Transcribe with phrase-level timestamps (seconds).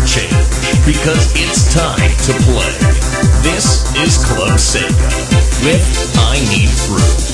[0.00, 0.32] your change
[0.86, 2.72] because it's time to play.
[3.42, 5.10] This is Club Sega
[5.64, 7.30] with I Need Fruit.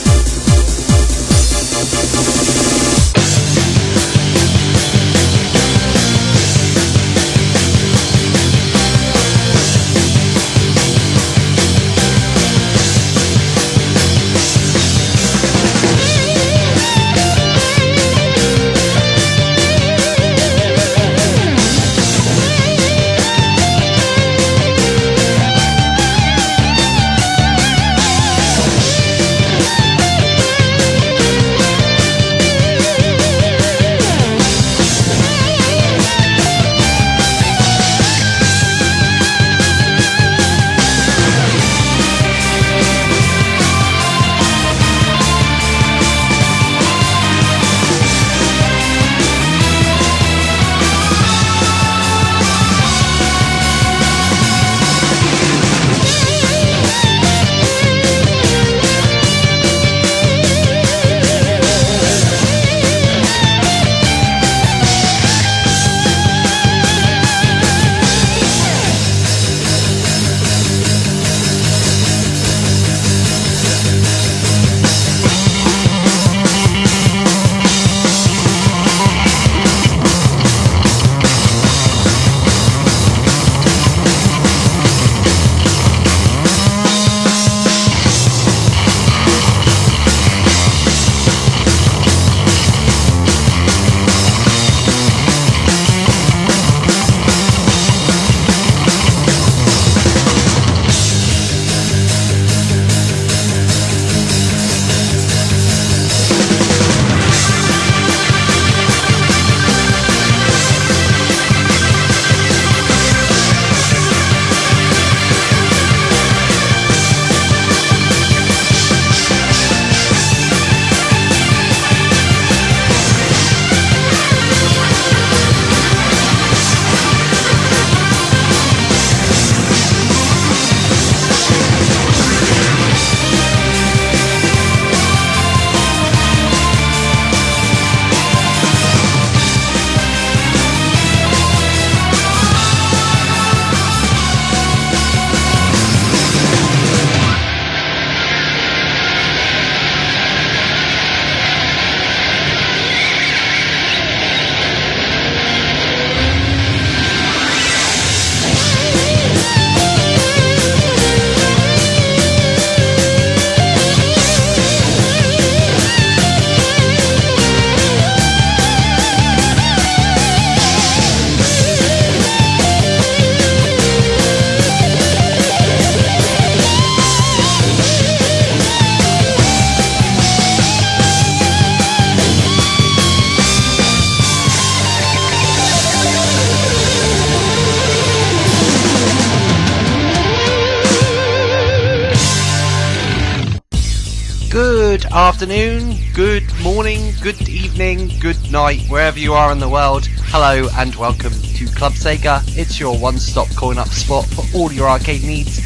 [195.47, 200.05] Afternoon, good morning, good evening, good night, wherever you are in the world.
[200.25, 202.43] Hello and welcome to Club Sega.
[202.59, 205.61] It's your one-stop coin-up spot for all your arcade needs.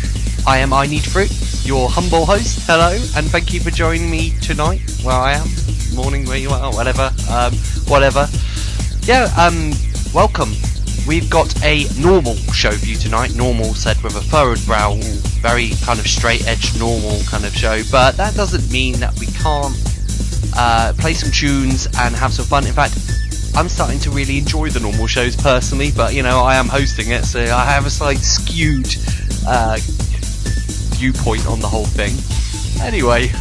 [0.46, 1.32] I am I Need Fruit,
[1.64, 2.66] your humble host.
[2.66, 4.82] Hello, and thank you for joining me tonight.
[5.02, 5.48] Where I am,
[5.94, 7.54] morning, where you are, whatever, um,
[7.88, 8.28] whatever.
[9.04, 9.72] Yeah, um,
[10.12, 10.52] welcome.
[11.06, 13.34] We've got a normal show for you tonight.
[13.34, 14.96] Normal said with a furrowed brow,
[15.40, 17.82] very kind of straight edge, normal kind of show.
[17.90, 19.76] But that doesn't mean that we can't
[20.56, 22.66] uh, play some tunes and have some fun.
[22.66, 22.94] In fact,
[23.56, 27.10] I'm starting to really enjoy the normal shows personally, but you know, I am hosting
[27.10, 28.86] it, so I have a slight skewed
[29.46, 29.78] uh,
[30.96, 32.14] viewpoint on the whole thing.
[32.82, 33.32] Anyway,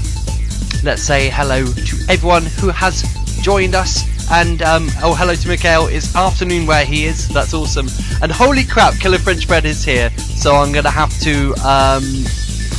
[0.83, 3.03] let's say hello to everyone who has
[3.41, 5.87] joined us and um, oh, hello to Mikhail.
[5.87, 7.27] It's afternoon where he is.
[7.29, 7.87] That's awesome.
[8.21, 10.09] And holy crap, Killer French Bread is here.
[10.17, 12.03] So I'm gonna have to um,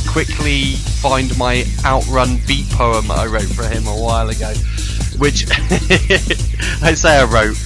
[0.07, 4.53] quickly find my outrun beat poem I wrote for him a while ago,
[5.17, 5.45] which
[6.81, 7.57] I say I wrote.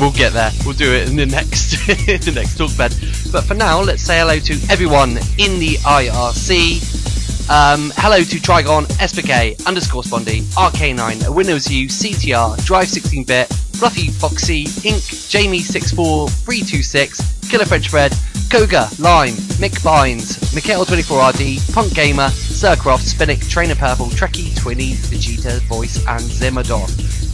[0.00, 0.50] We'll get there.
[0.64, 2.94] We'll do it in the next the next talk bed.
[3.30, 7.11] But for now, let's say hello to everyone in the IRC.
[7.50, 14.60] Um, hello to Trigon, SPK, underscore Spondy, RK9, Windows U, CTR, Drive 16-bit, Fluffy Foxy,
[14.88, 18.14] Ink, Jamie64326, Killer French Bread,
[18.48, 25.96] Koga, Lime, Mick Bynes, Mikhail24RD, Punk Gamer, Sircroft, Spinnick, Trainer Purple, Trekkie, Twinny, Vegeta, Voice,
[26.06, 26.88] and Zimadon.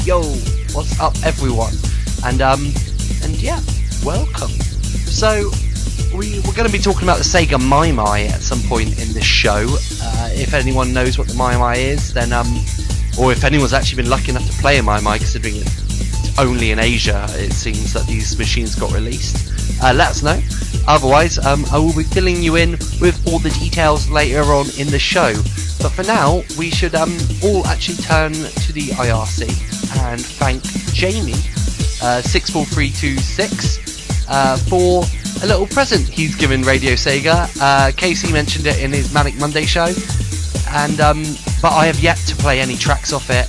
[0.07, 0.23] Yo,
[0.75, 1.75] what's up everyone?
[2.25, 2.73] And um,
[3.23, 3.61] and yeah,
[4.05, 4.51] welcome.
[4.51, 5.51] So
[6.15, 9.13] we, we're going to be talking about the Sega Mai Mai at some point in
[9.13, 9.67] this show.
[10.03, 12.47] Uh, if anyone knows what the Mai Mai is, then um,
[13.19, 16.71] or if anyone's actually been lucky enough to play a Mai Mai, considering it's only
[16.71, 19.53] in Asia, it seems that these machines got released.
[19.83, 20.41] Uh, let us know.
[20.87, 24.89] Otherwise, um, I will be filling you in with all the details later on in
[24.89, 25.35] the show.
[25.81, 29.49] But for now, we should um, all actually turn to the IRC
[30.11, 30.63] and thank
[30.93, 31.33] Jamie,
[32.03, 35.03] uh, 64326, uh, for
[35.43, 37.49] a little present he's given Radio Sega.
[37.61, 39.93] Uh, Casey mentioned it in his Manic Monday show,
[40.71, 41.23] and um,
[41.63, 43.47] but I have yet to play any tracks off it.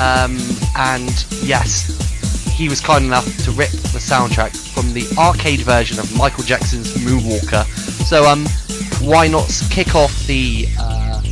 [0.00, 0.38] Um,
[0.76, 1.86] and yes,
[2.56, 6.94] he was kind enough to rip the soundtrack from the arcade version of Michael Jackson's
[6.94, 7.64] Moonwalker.
[8.06, 8.46] So um,
[9.08, 11.22] why not kick off the uh,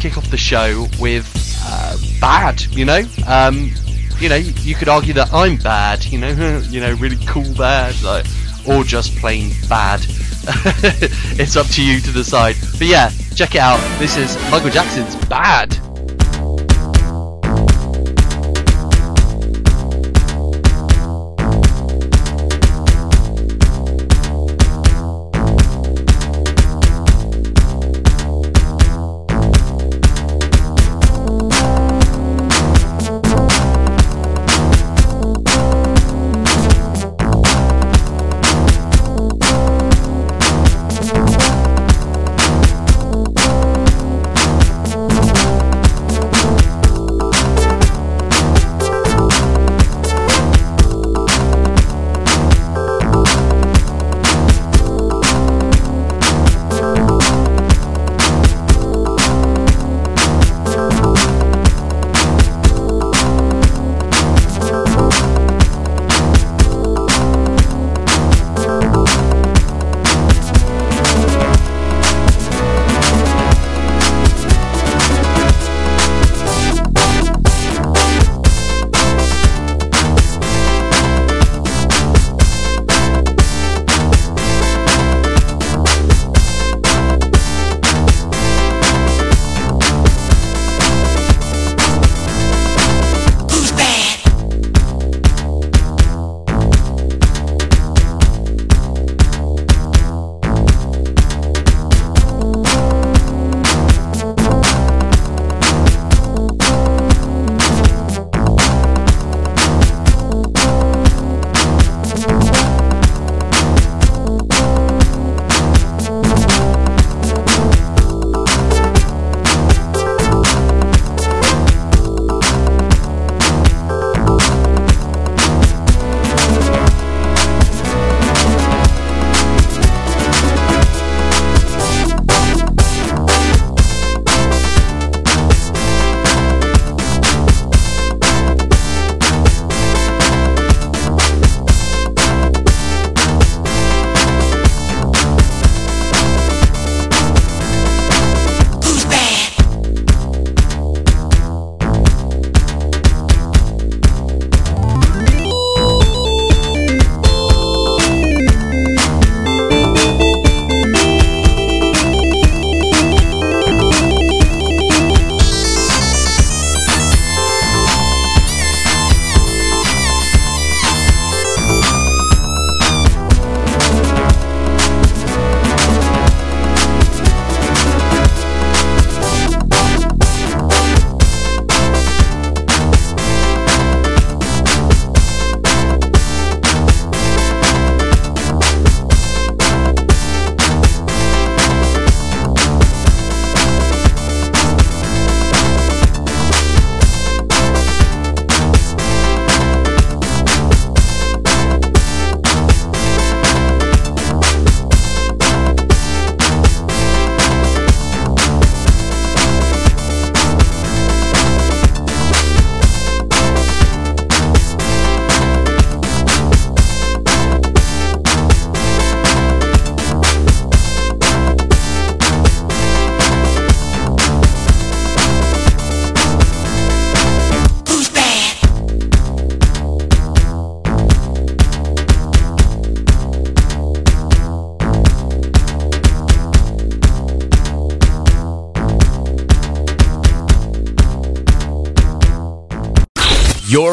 [0.00, 1.26] kick off the show with
[1.64, 2.62] uh, bad?
[2.62, 3.70] You know, um,
[4.18, 6.04] you know, you could argue that I'm bad.
[6.04, 8.26] You know, you know, really cool bad, like,
[8.66, 10.00] or just plain bad.
[11.38, 12.56] it's up to you to decide.
[12.72, 13.80] But yeah, check it out.
[13.98, 15.83] This is Michael Jackson's Bad.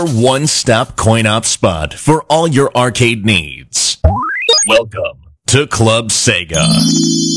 [0.01, 4.00] Your one stop coin op spot for all your arcade needs.
[4.67, 7.30] Welcome to Club Sega.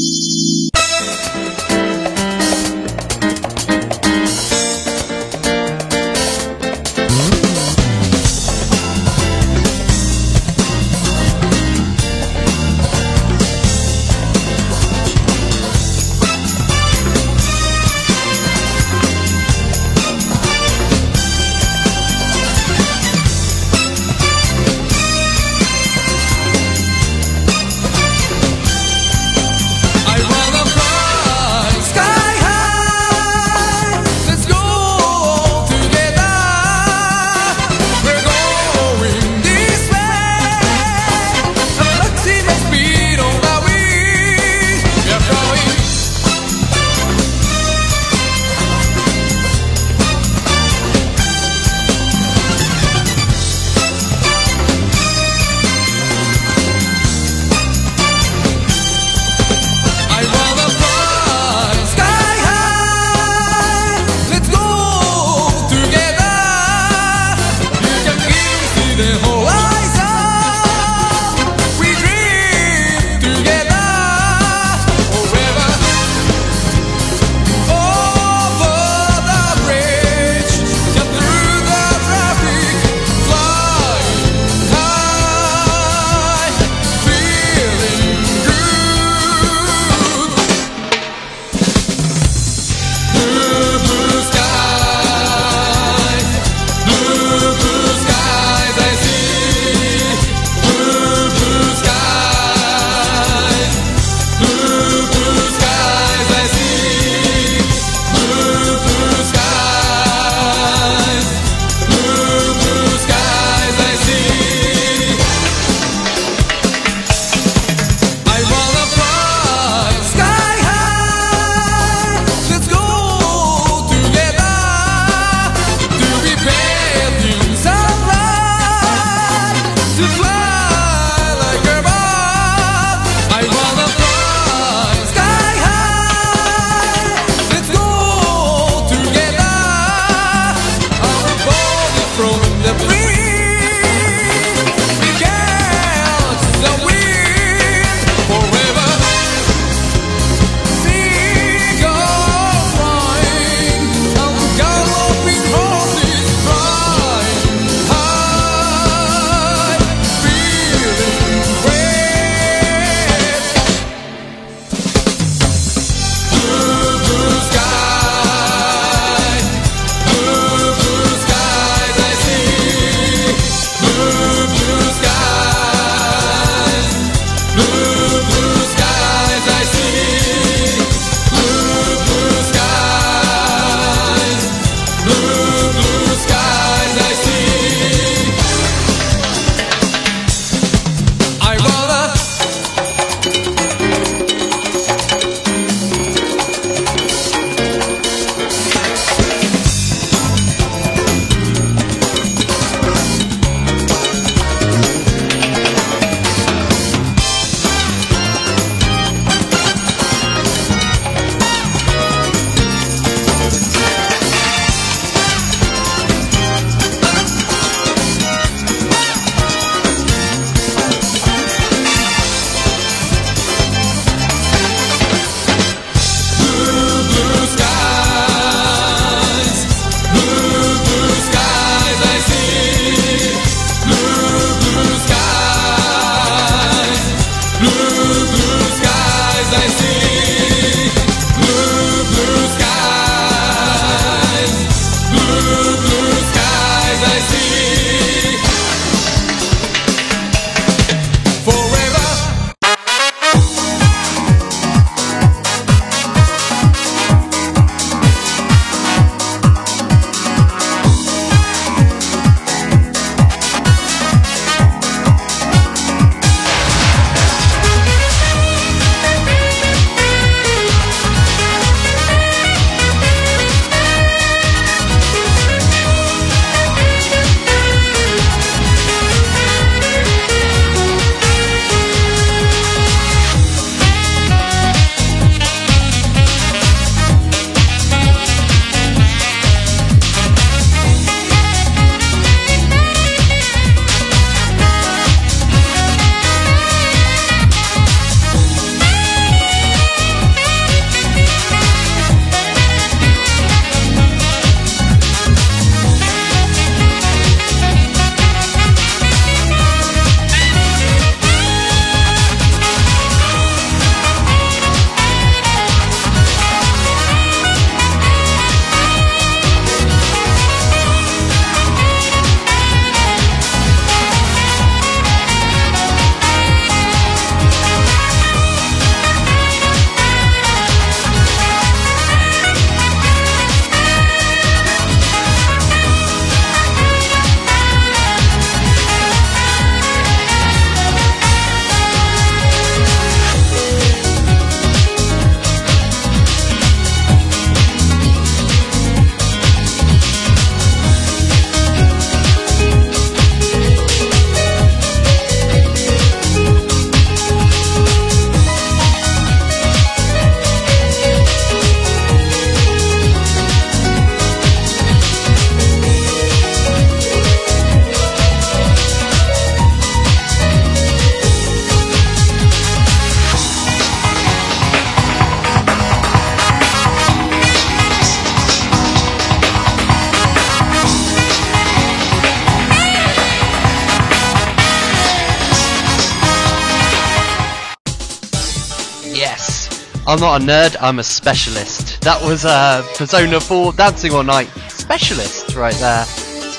[390.15, 392.01] I'm not a nerd, I'm a specialist.
[392.03, 396.05] That was uh, Persona 4 Dancing All Night Specialist right there.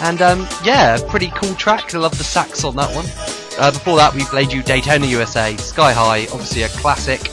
[0.01, 1.95] And um, yeah, pretty cool track.
[1.95, 3.05] I love the sax on that one.
[3.57, 7.31] Uh, before that, we played you Daytona USA, Sky High, obviously a classic.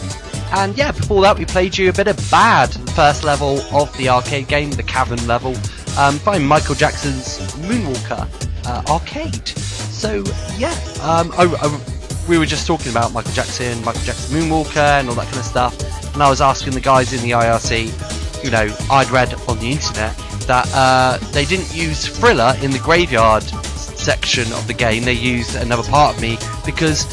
[0.53, 3.93] And yeah, before that, we played you a bit of Bad, the first level of
[3.97, 5.57] the arcade game, the cavern level,
[5.99, 8.29] um, by Michael Jackson's Moonwalker
[8.65, 9.49] uh, arcade.
[9.49, 10.23] So
[10.57, 10.71] yeah,
[11.03, 15.17] um, I, I, we were just talking about Michael Jackson, Michael Jackson Moonwalker, and all
[15.17, 15.77] that kind of stuff.
[16.23, 20.17] I was asking the guys in the IRC, you know, I'd read on the internet
[20.47, 25.05] that uh, they didn't use Thriller in the graveyard section of the game.
[25.05, 27.07] They used another part of me because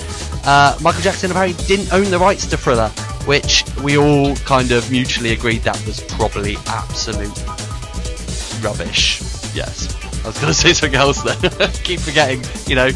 [0.45, 2.89] uh, Michael Jackson apparently didn't own the rights to Thriller,
[3.25, 7.37] which we all kind of mutually agreed that was probably absolute
[8.61, 9.21] rubbish.
[9.55, 11.39] Yes, I was going to say something else then.
[11.83, 12.89] Keep forgetting, you know.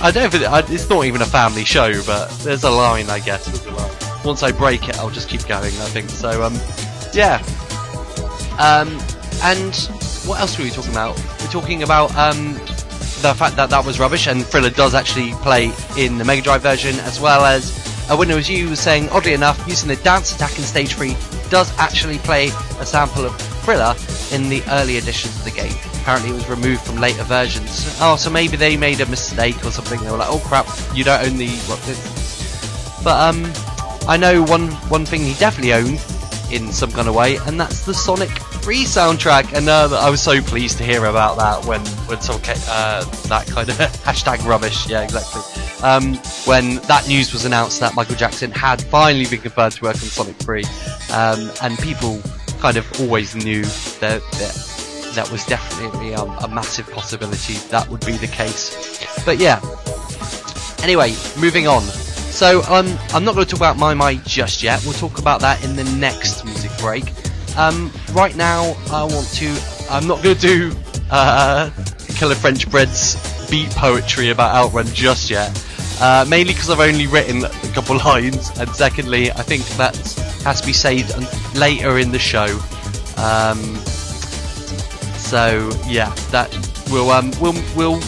[0.00, 3.66] I don't think it's not even a family show, but there's a line, I guess.
[3.66, 3.75] Line.
[4.26, 5.66] Once I break it, I'll just keep going.
[5.66, 6.42] I think so.
[6.42, 6.54] Um,
[7.14, 7.36] yeah.
[8.58, 8.88] Um,
[9.42, 9.74] and
[10.26, 11.16] what else were we talking about?
[11.40, 12.54] We're talking about um,
[13.22, 16.62] the fact that that was rubbish, and Thriller does actually play in the Mega Drive
[16.62, 17.70] version, as well as
[18.14, 21.16] when it was you saying, oddly enough, using the dance attack in Stage 3
[21.48, 22.48] does actually play
[22.80, 23.94] a sample of Thriller
[24.32, 25.74] in the early editions of the game.
[26.02, 27.96] Apparently, it was removed from later versions.
[28.00, 30.00] Oh, so maybe they made a mistake or something.
[30.00, 31.80] They were like, "Oh crap, you don't own the." What,
[33.02, 33.44] but um,
[34.08, 36.00] I know one one thing he definitely owned
[36.50, 39.52] in some kind of way, and that's the Sonic 3 soundtrack.
[39.52, 43.46] And uh, I was so pleased to hear about that when when came, uh, that
[43.48, 44.88] kind of hashtag rubbish.
[44.88, 45.42] Yeah, exactly.
[45.82, 46.14] Um,
[46.46, 50.02] when that news was announced that Michael Jackson had finally been confirmed to work on
[50.02, 50.64] Sonic 3,
[51.12, 52.20] um, and people
[52.60, 53.62] kind of always knew
[54.00, 59.24] that, that that was definitely um, a massive possibility that would be the case.
[59.24, 59.60] But yeah.
[60.82, 61.82] Anyway, moving on.
[62.36, 64.84] So um, I'm not going to talk about Mai Mai just yet.
[64.84, 67.04] We'll talk about that in the next music break.
[67.56, 69.58] Um, right now, I want to.
[69.88, 70.76] I'm not going to do
[71.10, 71.70] uh,
[72.08, 73.16] Killer French Bread's
[73.50, 75.50] beat poetry about Outrun just yet.
[75.98, 79.96] Uh, mainly because I've only written a couple lines, and secondly, I think that
[80.44, 81.14] has to be saved
[81.56, 82.48] later in the show.
[83.16, 83.76] Um,
[85.16, 86.52] so yeah, that
[86.90, 88.02] we'll um we'll we'll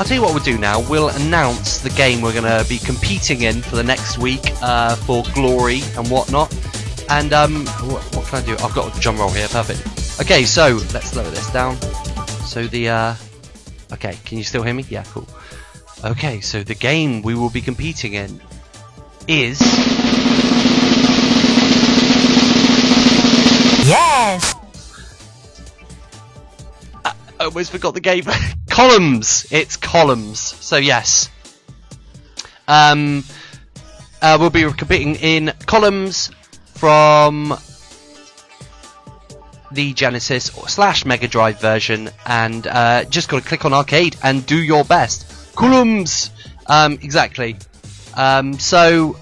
[0.00, 0.80] I'll tell you what we'll do now.
[0.88, 4.96] We'll announce the game we're going to be competing in for the next week uh,
[4.96, 6.50] for glory and whatnot.
[7.10, 8.52] And um, what, what, can I do?
[8.64, 9.46] I've got a drum roll here.
[9.48, 10.18] Perfect.
[10.18, 11.78] Okay, so let's lower this down.
[12.46, 13.14] So the uh,
[13.92, 14.86] okay, can you still hear me?
[14.88, 15.28] Yeah, cool.
[16.02, 18.40] Okay, so the game we will be competing in
[19.28, 19.60] is
[23.86, 24.54] yes.
[27.04, 28.24] I almost forgot the game.
[28.80, 29.46] columns.
[29.50, 30.40] It's columns.
[30.40, 31.28] So yes.
[32.66, 33.24] Um,
[34.22, 36.30] uh, we'll be competing in columns
[36.76, 37.58] from
[39.70, 44.46] the Genesis slash Mega Drive version, and uh, just got to click on arcade and
[44.46, 45.54] do your best.
[45.54, 46.30] Columns.
[46.66, 47.58] Um, exactly.
[48.16, 49.18] Um, so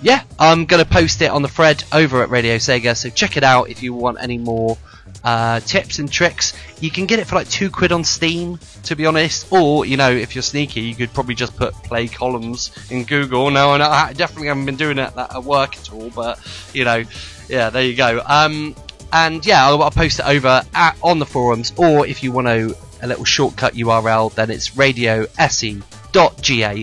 [0.00, 2.96] yeah, I'm to post it on the thread over at Radio Sega.
[2.96, 4.78] So check it out if you want any more
[5.26, 6.54] uh, tips and tricks.
[6.80, 9.52] You can get it for like two quid on Steam, to be honest.
[9.52, 13.50] Or you know, if you're sneaky, you could probably just put play columns in Google.
[13.50, 16.38] No, I definitely haven't been doing that at work at all, but
[16.72, 17.02] you know,
[17.48, 18.22] yeah, there you go.
[18.24, 18.76] Um,
[19.12, 22.46] and yeah, I'll, I'll post it over at, on the forums, or if you want
[22.46, 25.24] to a little shortcut URL, then it's radiose.ga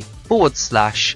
[0.02, 1.16] forward slash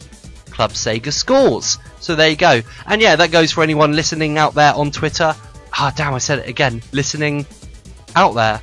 [0.50, 1.78] Club Sega Scores.
[2.00, 2.62] So there you go.
[2.86, 5.36] And yeah, that goes for anyone listening out there on Twitter.
[5.74, 6.82] Ah, oh, damn, I said it again.
[6.92, 7.46] Listening
[8.16, 8.62] out there.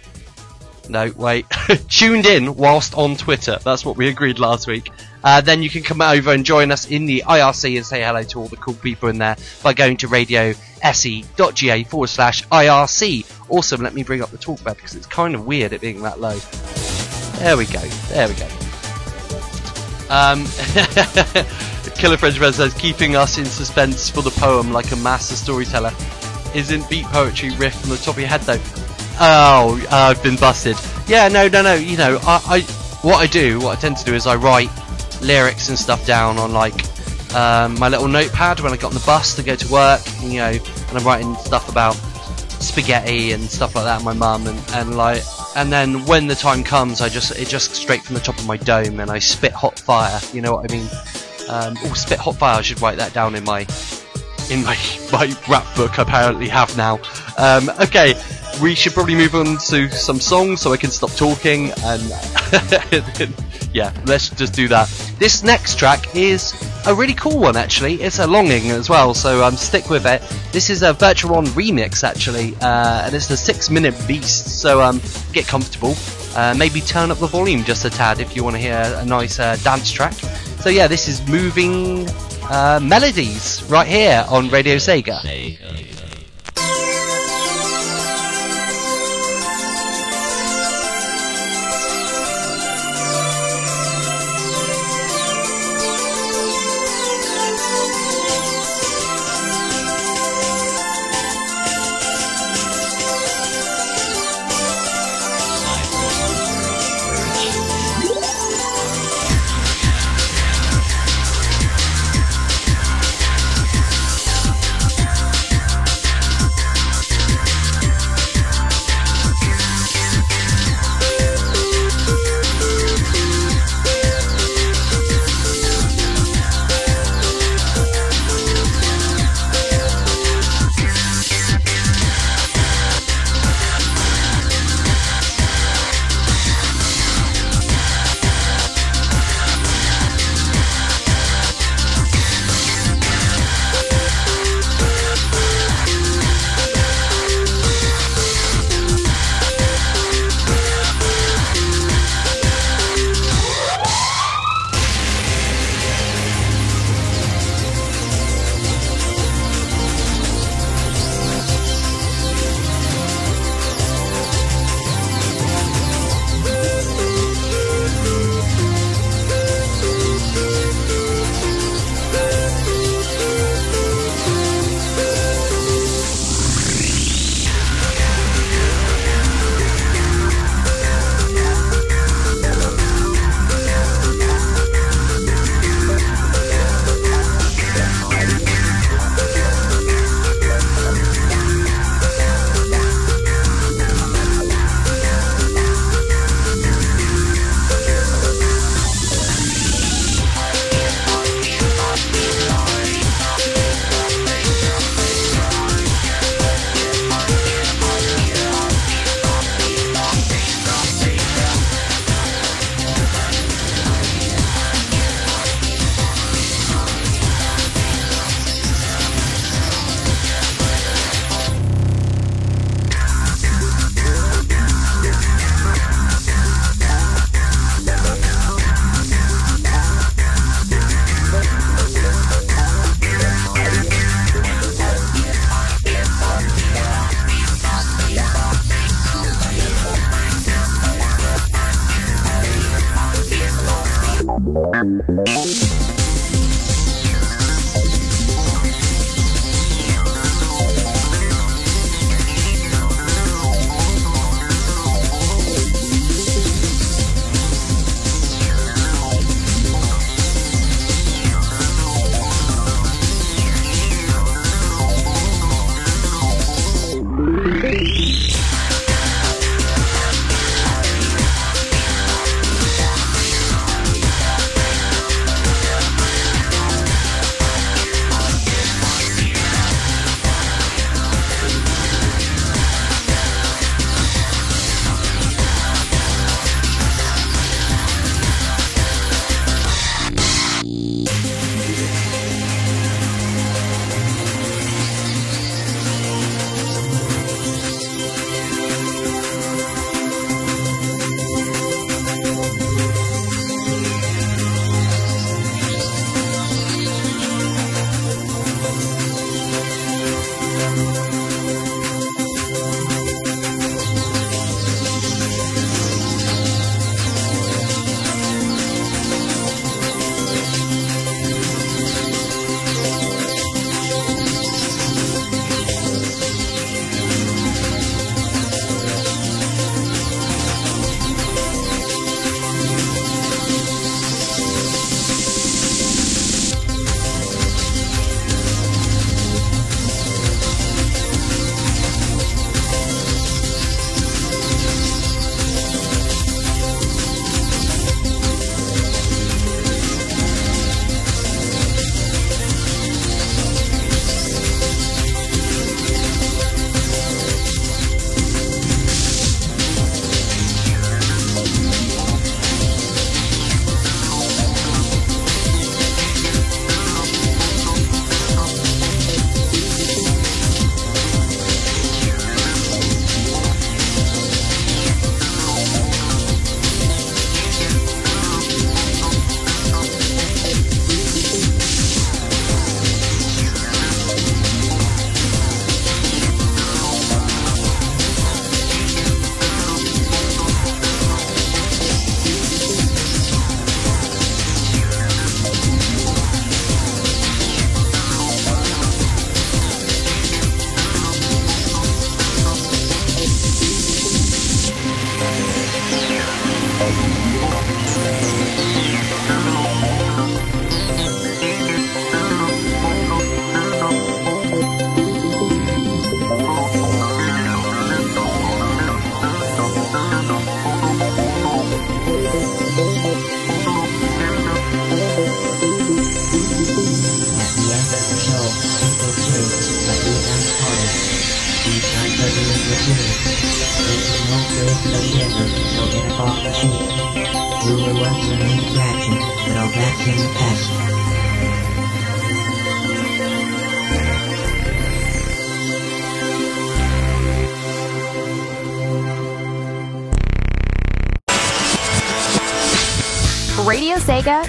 [0.88, 1.46] No, wait.
[1.88, 3.58] Tuned in whilst on Twitter.
[3.62, 4.90] That's what we agreed last week.
[5.22, 8.22] Uh, then you can come over and join us in the IRC and say hello
[8.24, 13.48] to all the cool people in there by going to radio.se.ga forward slash IRC.
[13.48, 16.20] Awesome, let me bring up the talkback because it's kind of weird it being that
[16.20, 16.38] low.
[17.38, 18.48] There we go, there we go.
[20.10, 20.44] Um,
[21.96, 25.92] Killer French Bread says, keeping us in suspense for the poem like a master storyteller.
[26.54, 28.60] Isn't beat poetry riff from the top of your head though?
[29.20, 30.76] Oh, I've been busted.
[31.08, 31.74] Yeah, no, no, no.
[31.74, 32.60] You know, I, I,
[33.02, 34.70] what I do, what I tend to do is I write
[35.20, 36.74] lyrics and stuff down on like
[37.34, 40.00] um, my little notepad when I get on the bus to go to work.
[40.22, 41.94] You know, and I'm writing stuff about
[42.62, 44.02] spaghetti and stuff like that.
[44.02, 45.22] My mum and and like,
[45.56, 48.46] and then when the time comes, I just it just straight from the top of
[48.46, 50.20] my dome and I spit hot fire.
[50.32, 50.88] You know what I mean?
[51.48, 52.58] Um, oh, spit hot fire.
[52.58, 53.66] I should write that down in my
[54.50, 54.76] in my
[55.12, 55.98] my rap book.
[55.98, 57.00] Apparently have now.
[57.38, 58.14] Um, okay,
[58.62, 62.02] we should probably move on to some songs so I can stop talking and
[63.72, 64.88] yeah, let's just do that.
[65.18, 66.54] This next track is
[66.86, 67.94] a really cool one actually.
[67.94, 70.22] It's a longing as well, so um, stick with it.
[70.52, 74.60] This is a Virtuon remix actually, uh, and it's the six minute beast.
[74.60, 75.00] So um,
[75.32, 75.94] get comfortable.
[76.36, 79.04] Uh, maybe turn up the volume just a tad if you want to hear a
[79.04, 80.14] nice uh, dance track.
[80.60, 82.06] So yeah, this is moving
[82.50, 85.20] uh, melodies right here on Radio Sega.
[85.20, 85.93] Sega.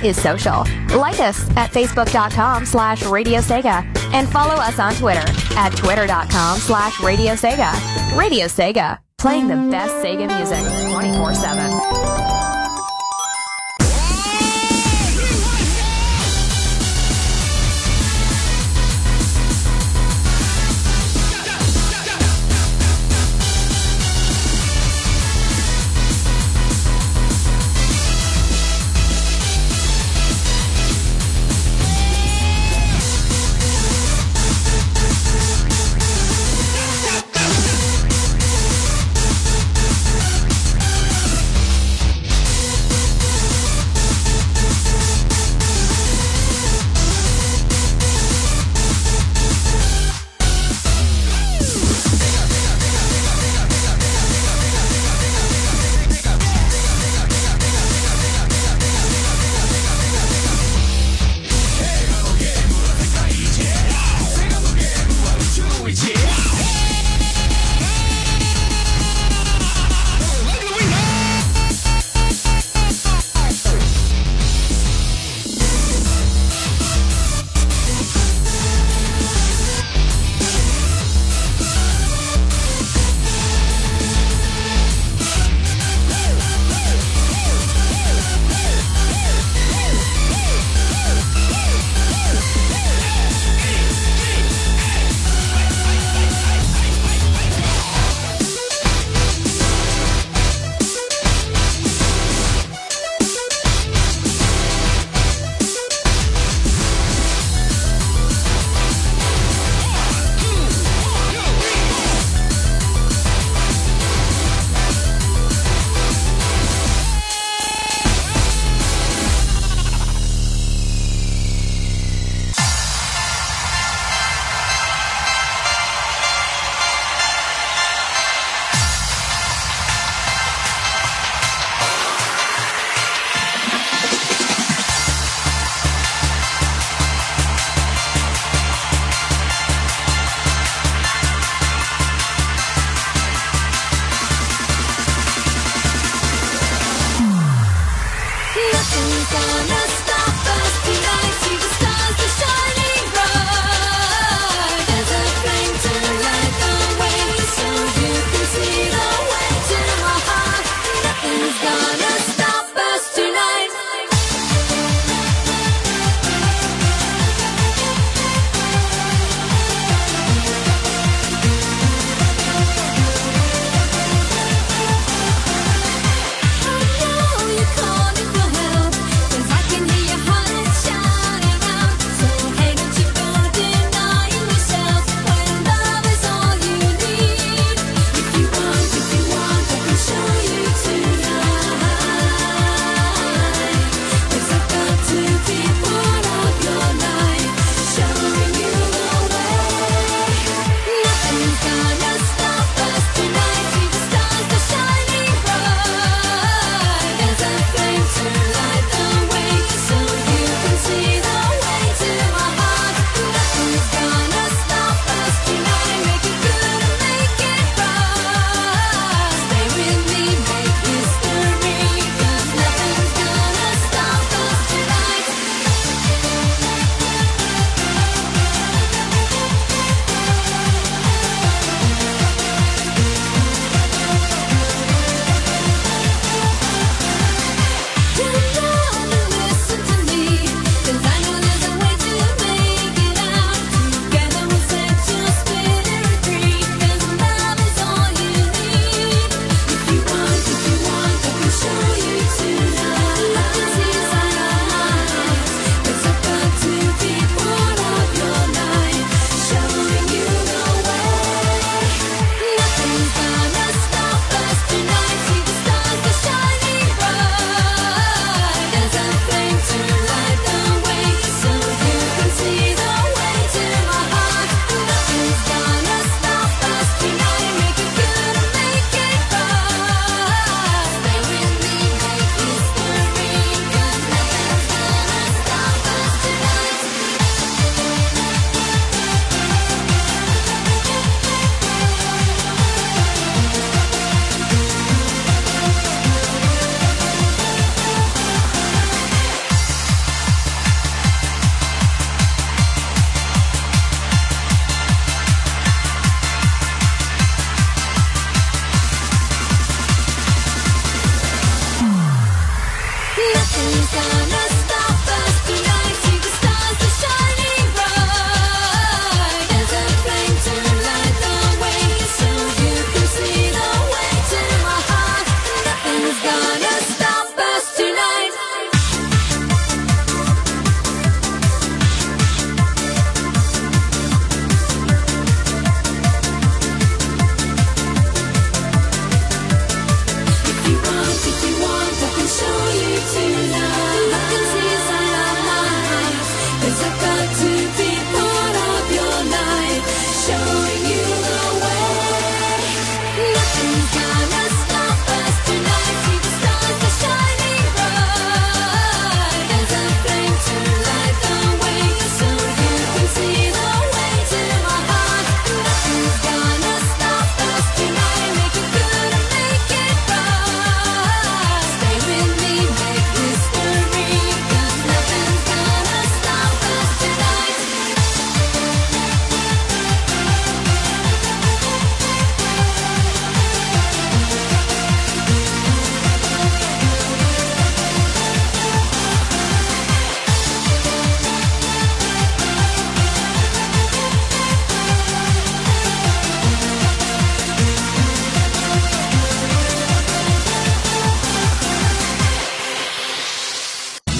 [0.07, 0.65] Is social.
[0.95, 5.23] Like us at facebook.com slash Radio Sega and follow us on Twitter
[5.57, 8.17] at twitter.com slash Radio Sega.
[8.17, 10.59] Radio Sega, playing the best Sega music
[10.93, 12.34] 24-7.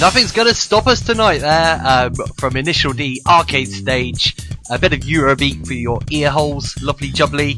[0.06, 4.36] Nothing's gonna stop us tonight there um, from Initial D arcade stage.
[4.70, 7.56] A bit of Eurobeat for your ear holes, lovely jubbly.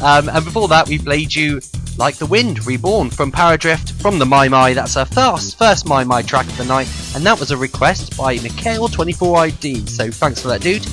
[0.02, 1.60] um, and before that, we played you
[1.98, 4.72] Like the Wind, Reborn from Paradrift from the Mai Mai.
[4.72, 8.16] That's our first, first Mai Mai track of the night, and that was a request
[8.16, 9.86] by Mikhail24ID.
[9.86, 10.86] So thanks for that, dude.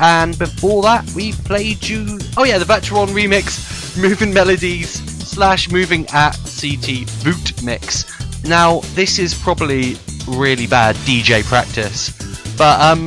[0.00, 2.20] And before that, we played you.
[2.36, 4.90] Oh yeah, the Virtuon remix, Moving Melodies
[5.28, 8.19] slash Moving at CT Boot Mix.
[8.44, 12.10] Now, this is probably really bad DJ practice,
[12.56, 13.06] but um,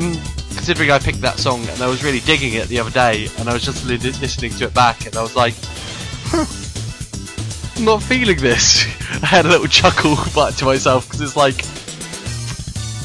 [0.55, 3.49] considering I picked that song and I was really digging it the other day, and
[3.49, 5.55] I was just li- listening to it back, and I was like,
[7.75, 8.85] I'm not feeling this.
[9.23, 11.65] I had a little chuckle back to myself because it's like,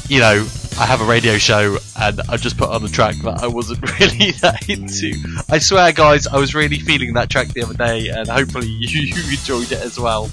[0.09, 0.47] you know,
[0.79, 3.81] I have a radio show and I just put on a track that I wasn't
[3.99, 5.13] really that into.
[5.49, 9.13] I swear, guys, I was really feeling that track the other day, and hopefully you
[9.29, 10.31] enjoyed it as well.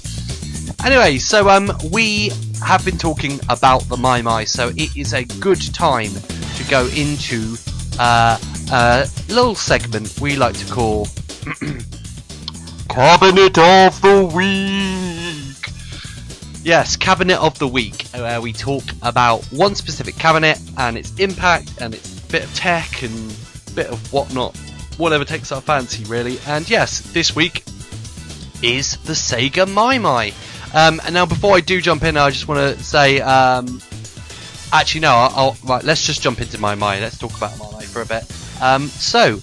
[0.85, 2.31] Anyway, so um, we
[2.63, 6.11] have been talking about the Mai Mai, so it is a good time
[6.55, 7.55] to go into
[7.99, 8.37] uh,
[8.71, 11.07] a little segment we like to call
[12.89, 15.55] Cabinet of the Week.
[16.63, 21.81] Yes, Cabinet of the Week, where we talk about one specific cabinet and its impact
[21.81, 23.35] and its bit of tech and
[23.73, 24.55] bit of whatnot,
[24.97, 26.39] whatever takes our fancy, really.
[26.47, 27.63] And yes, this week
[28.61, 30.33] is the Sega Mai Mai.
[30.73, 33.81] Um, and now, before I do jump in, I just want to say, um,
[34.73, 35.83] actually, no, I'll, I'll, right.
[35.83, 36.99] Let's just jump into Mai Mai.
[36.99, 38.23] Let's talk about Mai Mai for a bit.
[38.61, 39.39] Um, so,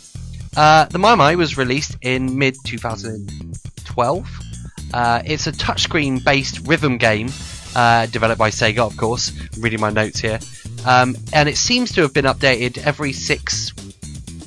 [0.57, 4.29] uh, the Mai Mai was released in mid 2012.
[4.93, 7.29] Uh, it's a touchscreen based rhythm game
[7.75, 9.33] uh, developed by Sega, of course.
[9.55, 10.39] I'm reading my notes here.
[10.87, 13.73] Um, and it seems to have been updated every six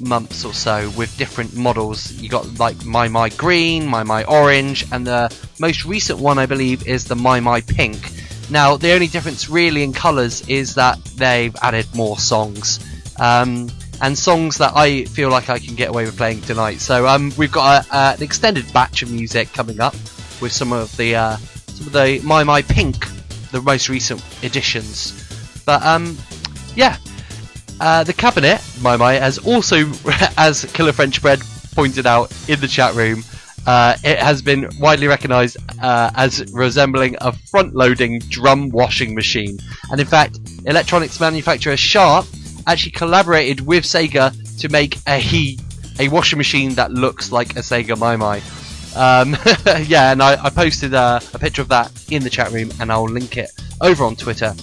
[0.01, 2.11] months or so with different models.
[2.11, 6.45] You got like Mai Mai Green, Mai Mai Orange, and the most recent one, I
[6.45, 7.97] believe, is the Mai Mai Pink.
[8.49, 12.79] Now, the only difference really in colours is that they've added more songs.
[13.19, 13.69] Um,
[14.01, 16.79] and songs that I feel like I can get away with playing tonight.
[16.79, 19.93] So um, we've got a, an extended batch of music coming up
[20.39, 21.37] with some of the uh,
[21.67, 23.07] some of the Mai Mai Pink,
[23.51, 25.63] the most recent editions.
[25.65, 26.17] But um,
[26.75, 26.97] yeah,
[27.79, 29.77] uh, the cabinet Mai Mai has also,
[30.37, 31.41] as Killer French Bread
[31.73, 33.23] pointed out in the chat room,
[33.67, 39.59] uh, it has been widely recognised uh, as resembling a front-loading drum washing machine.
[39.91, 42.25] And in fact, electronics manufacturer Sharp
[42.65, 45.57] actually collaborated with Sega to make a
[45.99, 48.41] a washing machine that looks like a Sega Mai Mai.
[48.95, 49.35] Um,
[49.87, 52.91] yeah, and I, I posted uh, a picture of that in the chat room, and
[52.91, 53.51] I'll link it
[53.81, 54.55] over on Twitter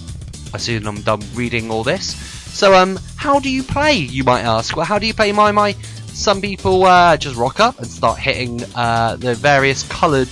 [0.53, 2.34] as soon as I'm done reading all this.
[2.55, 3.95] So, um, how do you play?
[3.95, 4.77] You might ask.
[4.77, 5.73] Well, how do you play Mai Mai?
[6.07, 10.29] Some people uh, just rock up and start hitting uh, the various coloured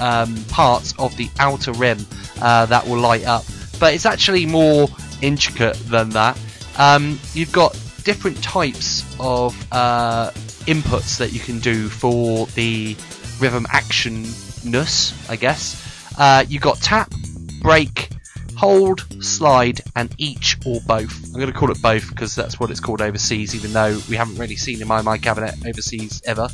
[0.00, 2.04] um, parts of the outer rim
[2.42, 3.44] uh, that will light up,
[3.78, 4.88] but it's actually more
[5.22, 6.36] intricate than that.
[6.76, 10.32] Um, you've got different types of uh,
[10.66, 12.96] inputs that you can do for the
[13.38, 16.12] rhythm actionness, I guess.
[16.18, 17.14] Uh, you've got tap,
[17.62, 18.08] break,
[18.60, 21.24] hold, slide, and each or both.
[21.28, 24.16] I'm going to call it both because that's what it's called overseas, even though we
[24.16, 26.46] haven't really seen in Mai Mai Cabinet overseas ever.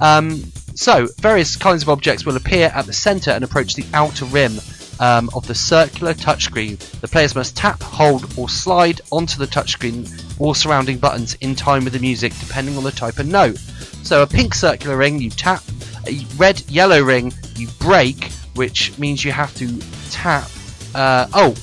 [0.00, 0.44] Um,
[0.76, 4.60] so, various kinds of objects will appear at the centre and approach the outer rim
[5.00, 6.78] um, of the circular touchscreen.
[7.00, 10.08] The players must tap, hold, or slide onto the touchscreen
[10.40, 13.58] or surrounding buttons in time with the music, depending on the type of note.
[14.04, 15.64] So, a pink circular ring, you tap.
[16.06, 19.80] A red yellow ring, you break, which means you have to
[20.12, 20.48] tap.
[20.94, 21.54] Uh, oh,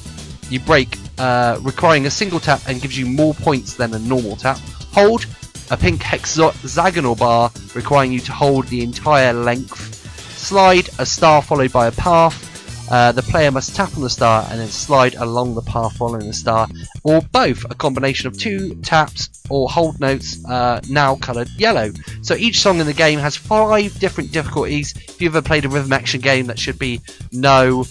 [0.49, 4.35] you break, uh, requiring a single tap and gives you more points than a normal
[4.35, 4.57] tap.
[4.93, 5.25] Hold,
[5.71, 9.95] a pink hexagonal bar requiring you to hold the entire length.
[10.37, 12.47] Slide, a star followed by a path.
[12.91, 16.25] Uh, the player must tap on the star and then slide along the path following
[16.25, 16.67] the star,
[17.03, 21.91] or both, a combination of two taps or hold notes, uh, now coloured yellow.
[22.23, 24.95] So each song in the game has five different difficulties.
[24.95, 27.01] If you've ever played a rhythm action game, that should be
[27.31, 27.83] no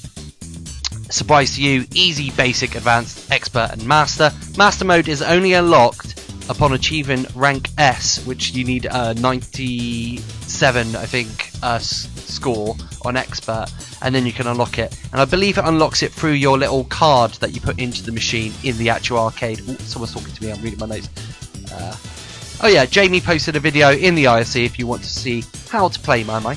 [1.11, 4.30] surprise to you easy, basic, advanced, expert, and master.
[4.56, 11.06] Master mode is only unlocked upon achieving rank S, which you need a 97, I
[11.06, 13.66] think, uh, score on expert,
[14.02, 14.98] and then you can unlock it.
[15.12, 18.12] And I believe it unlocks it through your little card that you put into the
[18.12, 19.61] machine in the actual arcade.
[19.61, 20.52] Ooh, someone's talking to me.
[20.52, 21.09] I'm reading my notes.
[21.72, 21.96] Uh,
[22.62, 25.88] oh yeah, Jamie posted a video in the IRC if you want to see how
[25.88, 26.56] to play Mai Mai.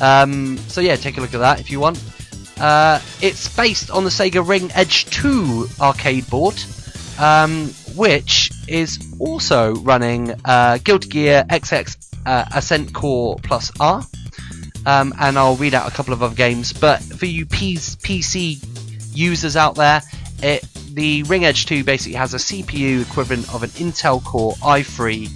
[0.00, 2.00] Um, so yeah, take a look at that if you want.
[2.60, 6.54] Uh, it's based on the Sega Ring Edge 2 arcade board,
[7.18, 14.02] um, which is also running uh, Guilty Gear XX uh, Accent Core Plus R.
[14.86, 16.72] Um, and I'll read out a couple of other games.
[16.72, 20.00] But for you PC users out there,
[20.42, 25.28] it, the Ring Edge 2 basically has a CPU equivalent of an Intel Core i3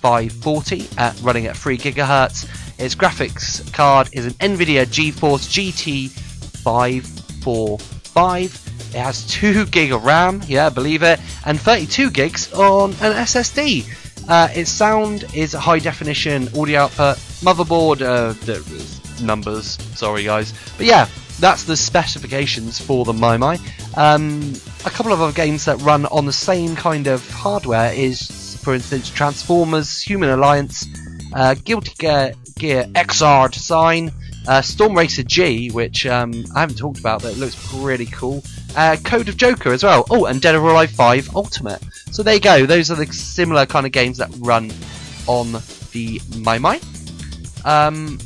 [0.00, 2.48] 540 at running at 3 gigahertz.
[2.78, 6.29] Its graphics card is an Nvidia GeForce GT
[6.62, 8.66] 545.
[8.94, 13.84] It has 2 gig of RAM, yeah, believe it, and 32 gigs on an SSD.
[14.28, 17.16] Uh, its sound is a high definition audio output.
[17.42, 18.34] Motherboard, uh,
[19.24, 20.52] numbers, sorry guys.
[20.76, 21.08] But yeah,
[21.38, 23.58] that's the specifications for the Mai Mai.
[23.96, 24.52] Um,
[24.84, 28.74] a couple of other games that run on the same kind of hardware is, for
[28.74, 30.86] instance, Transformers, Human Alliance,
[31.34, 34.12] uh, Guilty Gear, Gear XR Design,
[34.50, 38.42] uh, Storm Racer G, which um, I haven't talked about, but it looks really cool.
[38.76, 40.04] Uh, Code of Joker as well.
[40.10, 41.80] Oh, and Dead or Alive 5 Ultimate.
[42.10, 42.66] So there you go.
[42.66, 44.72] Those are the similar kind of games that run
[45.28, 45.52] on
[45.92, 46.80] the Mai Mai.
[47.64, 48.18] Um,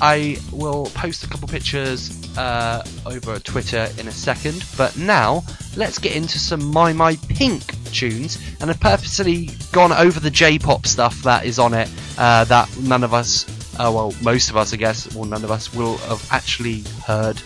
[0.00, 5.42] I will post a couple pictures uh, over Twitter in a second, but now
[5.76, 8.38] let's get into some Mai Mai Pink tunes.
[8.60, 13.02] And I've purposely gone over the J-pop stuff that is on it uh, that none
[13.02, 13.44] of us,
[13.78, 17.40] uh, well, most of us, I guess, or none of us will have actually heard.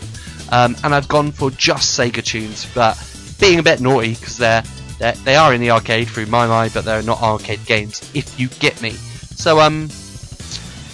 [0.51, 2.97] Um, and I've gone for just Sega tunes, but
[3.39, 4.63] being a bit naughty because they're,
[4.99, 8.11] they're they are in the arcade through Mai Mai, but they're not arcade games.
[8.15, 8.91] If you get me.
[8.91, 9.89] So um,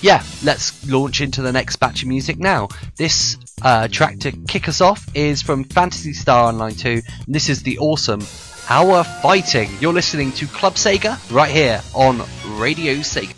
[0.03, 2.69] yeah, let's launch into the next batch of music now.
[2.97, 6.89] This uh, track to kick us off is from Phantasy Star Online 2.
[7.27, 8.21] And this is the awesome
[8.69, 9.71] Our Fighting.
[9.81, 12.19] You're listening to Club Sega right here on
[12.59, 13.35] Radio Sega.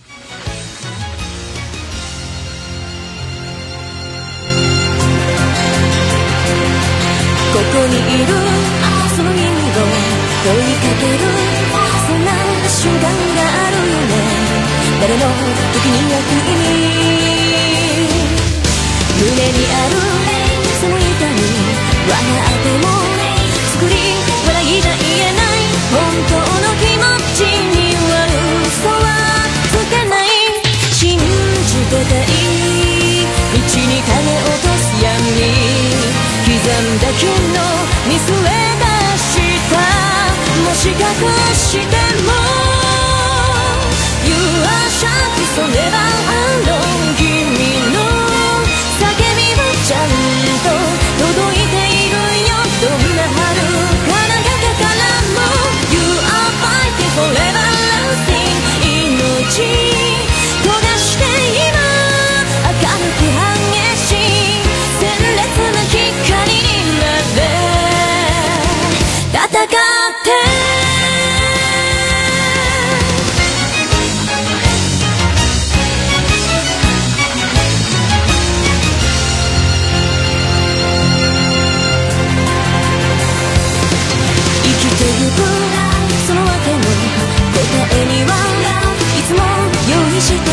[90.21, 90.51] していたい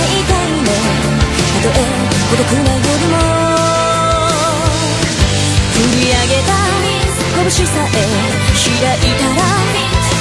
[0.61, 0.69] ね。
[1.63, 1.81] たとえ
[2.29, 3.17] 孤独な夜も。
[5.73, 6.53] 振り上げた
[7.35, 7.97] 拳さえ
[8.53, 9.41] 開いたら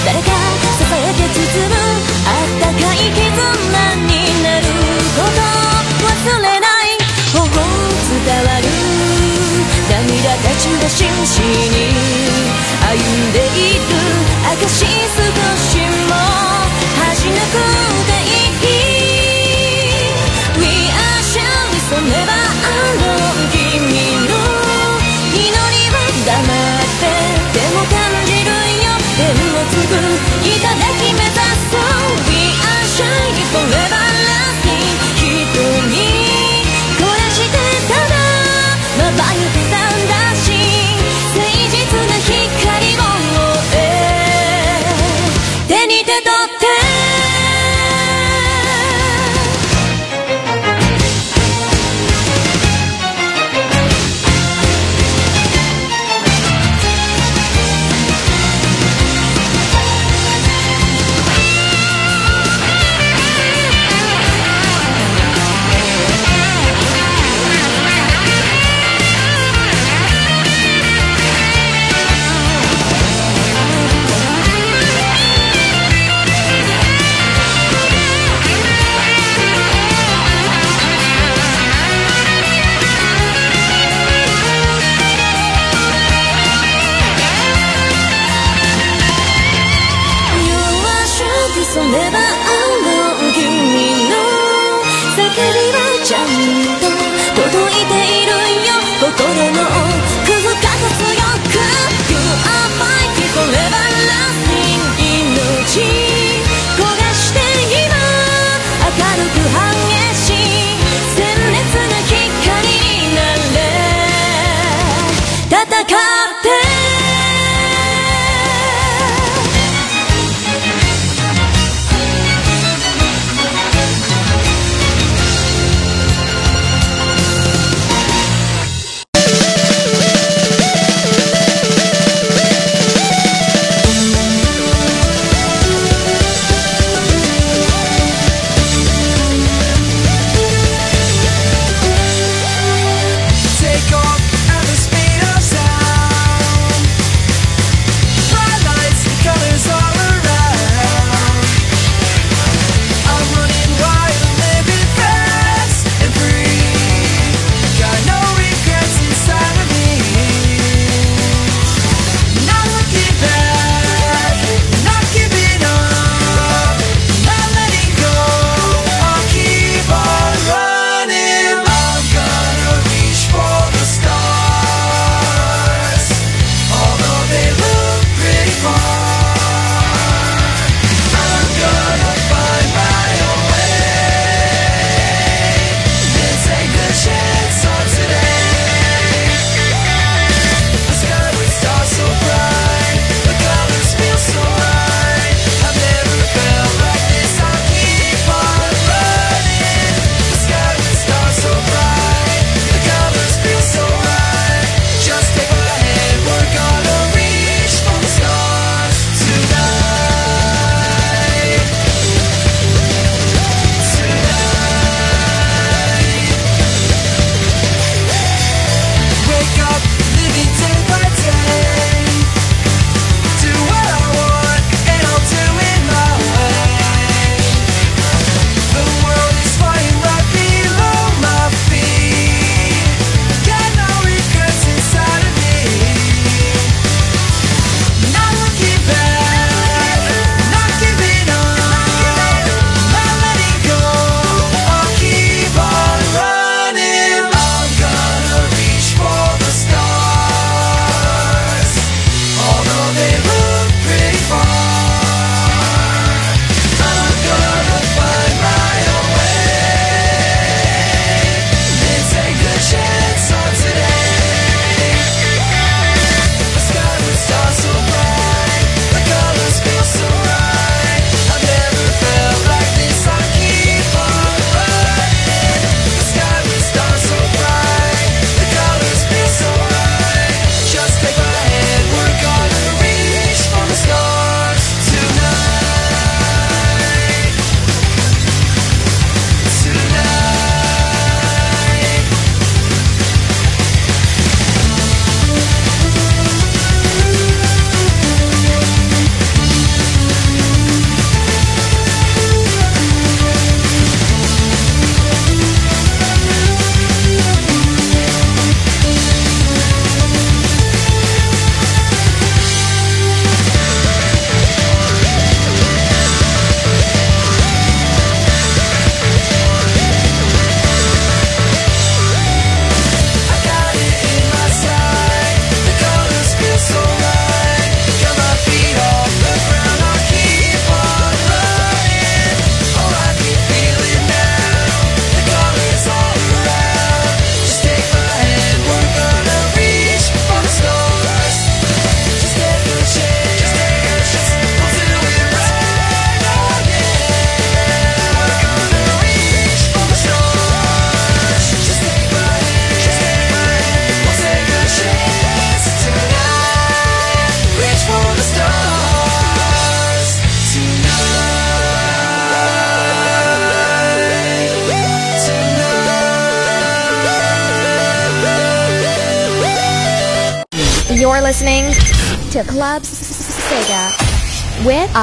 [0.04, 0.28] 誰か
[0.76, 1.38] 支えて包
[1.68, 1.76] む
[2.24, 3.20] あったかい絆
[4.06, 4.62] になる
[5.16, 5.38] こと。
[6.04, 6.08] 忘
[6.40, 6.96] れない。
[7.32, 8.66] 頬伝わる
[9.90, 11.92] 涙たちが真摯に
[12.80, 13.82] 歩んでいる
[14.54, 15.20] 証少
[15.58, 15.76] し
[16.08, 16.12] も。
[16.96, 17.73] 恥じなく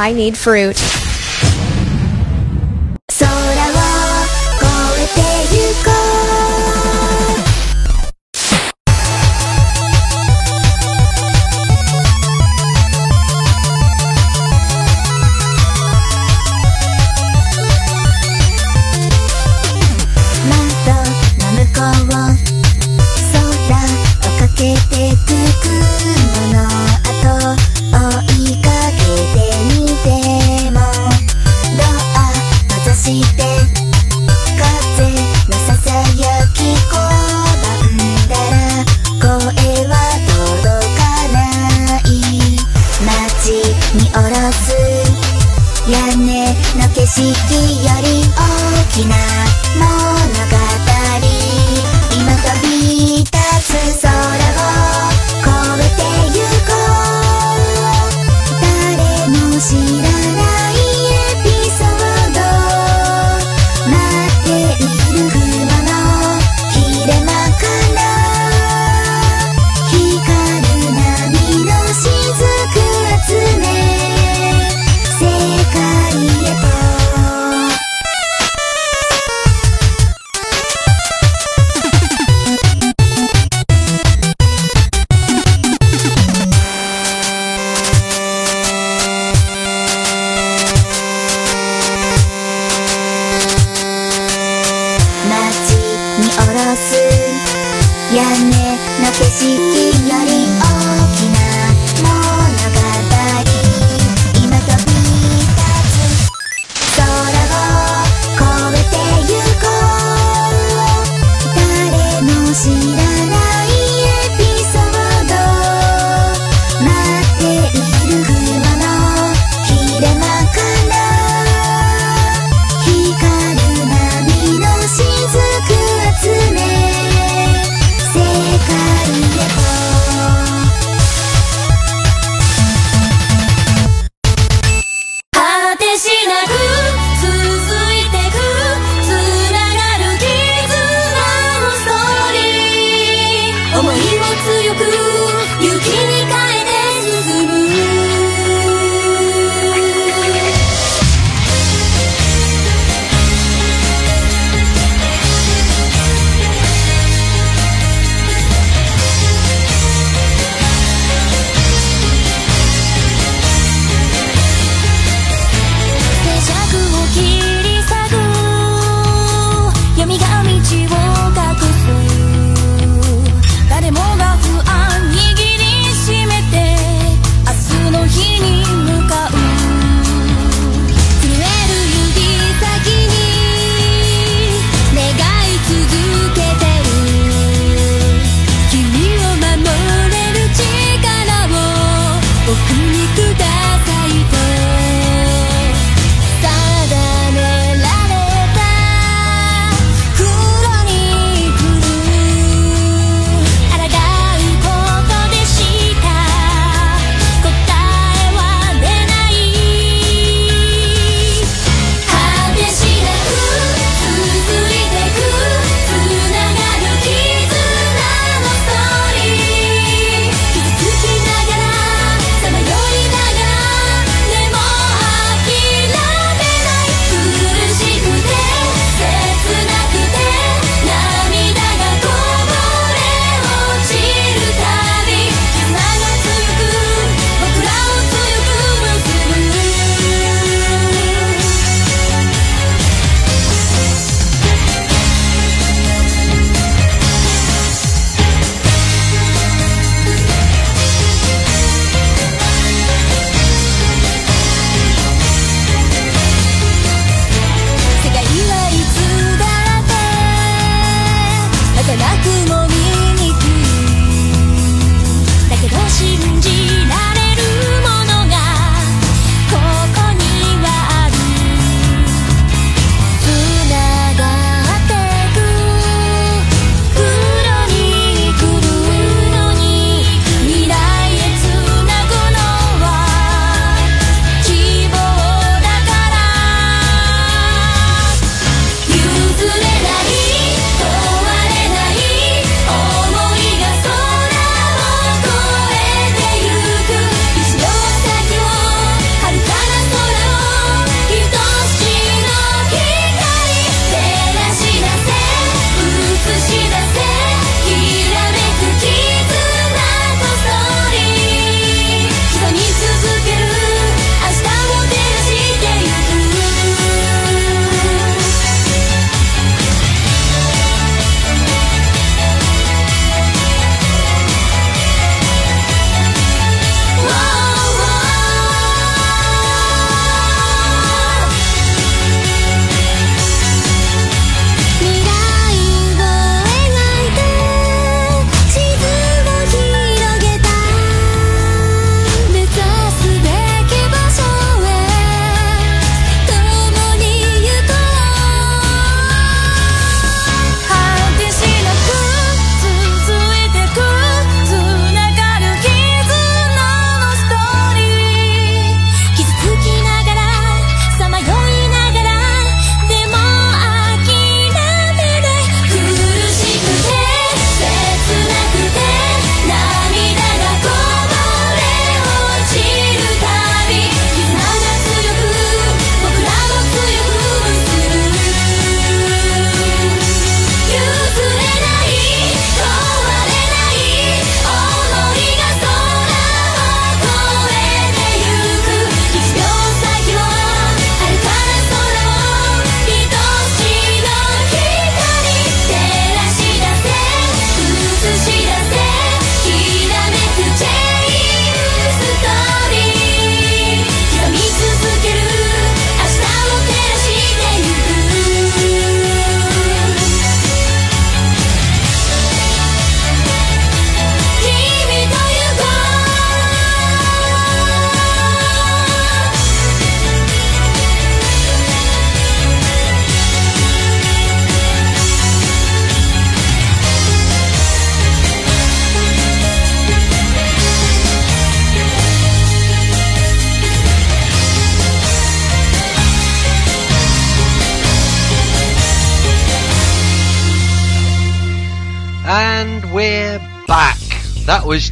[0.02, 1.01] I Need Fruit.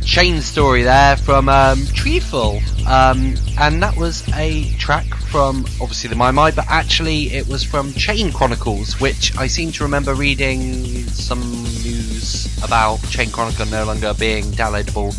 [0.10, 2.60] Chain Story there from um, Treeful.
[2.88, 7.64] Um, and that was a track from obviously the Mai Mai, but actually it was
[7.64, 13.86] from Chain Chronicles, which I seem to remember reading some news about Chain Chronicle no
[13.86, 15.14] longer being downloadable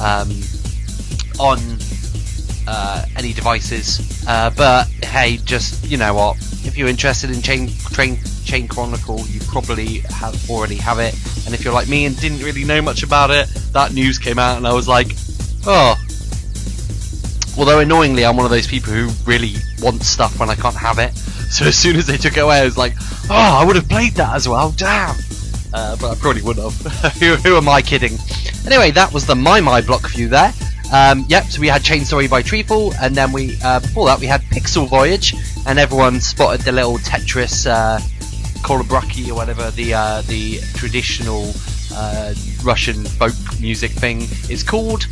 [0.00, 0.30] um,
[1.38, 1.58] on
[2.66, 4.24] uh, any devices.
[4.26, 6.36] Uh, but hey, just you know what?
[6.64, 11.14] If you're interested in Chain Train Chain Chronicle, you probably have already have it.
[11.46, 14.38] And if you're like me and didn't really know much about it, that news came
[14.38, 15.08] out, and I was like,
[15.66, 15.96] oh.
[17.58, 20.98] Although annoyingly, I'm one of those people who really want stuff when I can't have
[20.98, 21.12] it.
[21.52, 22.94] So as soon as they took it away, I was like,
[23.28, 24.70] oh, I would have played that as well.
[24.72, 25.14] Damn.
[25.74, 27.12] Uh, but I probably wouldn't have.
[27.20, 28.16] who, who am I kidding?
[28.64, 30.54] Anyway, that was the Mai Mai block view there.
[30.92, 34.20] Um, yep, so we had Chain Story by Treefall, and then we uh, before that
[34.20, 35.34] we had Pixel Voyage,
[35.66, 37.98] and everyone spotted the little Tetris uh,
[38.60, 41.50] Korobeiniki or whatever the uh, the traditional
[41.94, 44.20] uh, Russian folk music thing
[44.50, 45.06] is called.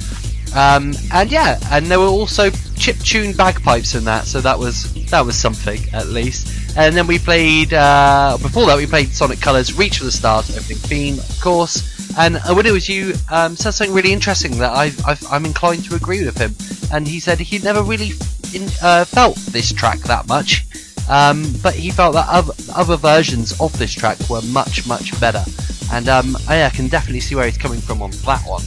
[0.54, 4.92] Um, and yeah, and there were also chip tune bagpipes in that, so that was
[5.06, 6.76] that was something at least.
[6.76, 10.54] And then we played uh, before that we played Sonic Colors, Reach for the Stars,
[10.54, 11.99] opening theme, of course.
[12.18, 14.92] And when it was you, um, said something really interesting that I,
[15.30, 16.54] I'm inclined to agree with him.
[16.92, 18.12] And he said he never really
[18.54, 20.66] in, uh, felt this track that much,
[21.08, 25.44] um, but he felt that other, other versions of this track were much much better.
[25.92, 28.62] And um, I, I can definitely see where he's coming from on that one.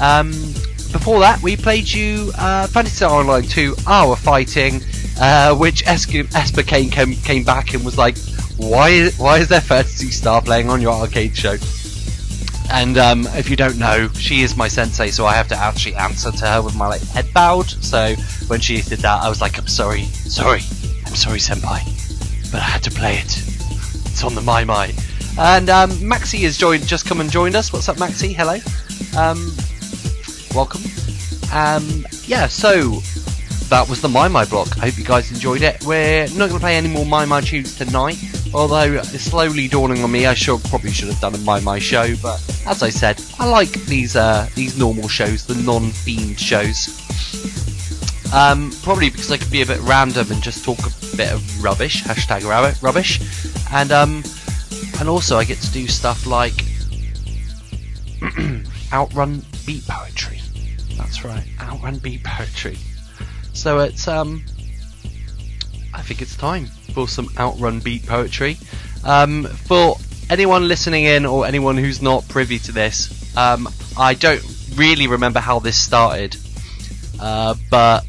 [0.00, 0.30] Um,
[0.92, 4.82] before that, we played you uh, Phantasy Star Online 2 Our Fighting,
[5.18, 8.18] uh, which Esper, came, came came back and was like,
[8.56, 11.56] "Why why is there Phantasy Star playing on your arcade show?"
[12.72, 15.94] And um, if you don't know, she is my sensei, so I have to actually
[15.94, 17.68] answer to her with my like head bowed.
[17.68, 18.14] So
[18.48, 20.62] when she did that, I was like, "I'm sorry, sorry,
[21.06, 23.42] I'm sorry, senpai, but I had to play it.
[24.06, 24.94] It's on the Mai Mai."
[25.38, 27.72] And um, Maxi has joined, just come and joined us.
[27.72, 28.34] What's up, Maxi?
[28.34, 28.54] Hello.
[29.16, 29.54] Um,
[30.54, 30.82] welcome.
[31.52, 33.00] Um, yeah, so
[33.68, 34.78] that was the Mai Mai block.
[34.78, 35.84] I hope you guys enjoyed it.
[35.84, 38.18] We're not going to play any more Mai Mai tunes tonight,
[38.54, 41.78] although it's slowly dawning on me I should probably should have done a Mai Mai
[41.78, 42.14] show.
[42.22, 46.98] But as I said, I like these uh, these normal shows, the non-themed shows.
[48.34, 51.62] Um, probably because I could be a bit random and just talk a bit of
[51.62, 52.02] rubbish.
[52.02, 52.44] Hashtag
[52.82, 53.20] rubbish,
[53.72, 54.22] and um,
[54.98, 56.54] and also I get to do stuff like
[58.92, 60.40] outrun beat poetry.
[60.96, 62.78] That's right, outrun beat poetry.
[63.52, 64.42] So it's um,
[65.92, 68.56] I think it's time for some outrun beat poetry.
[69.04, 69.96] Um, for
[70.30, 73.68] anyone listening in or anyone who's not privy to this, um,
[73.98, 74.42] I don't
[74.76, 76.36] really remember how this started,
[77.20, 78.04] uh, but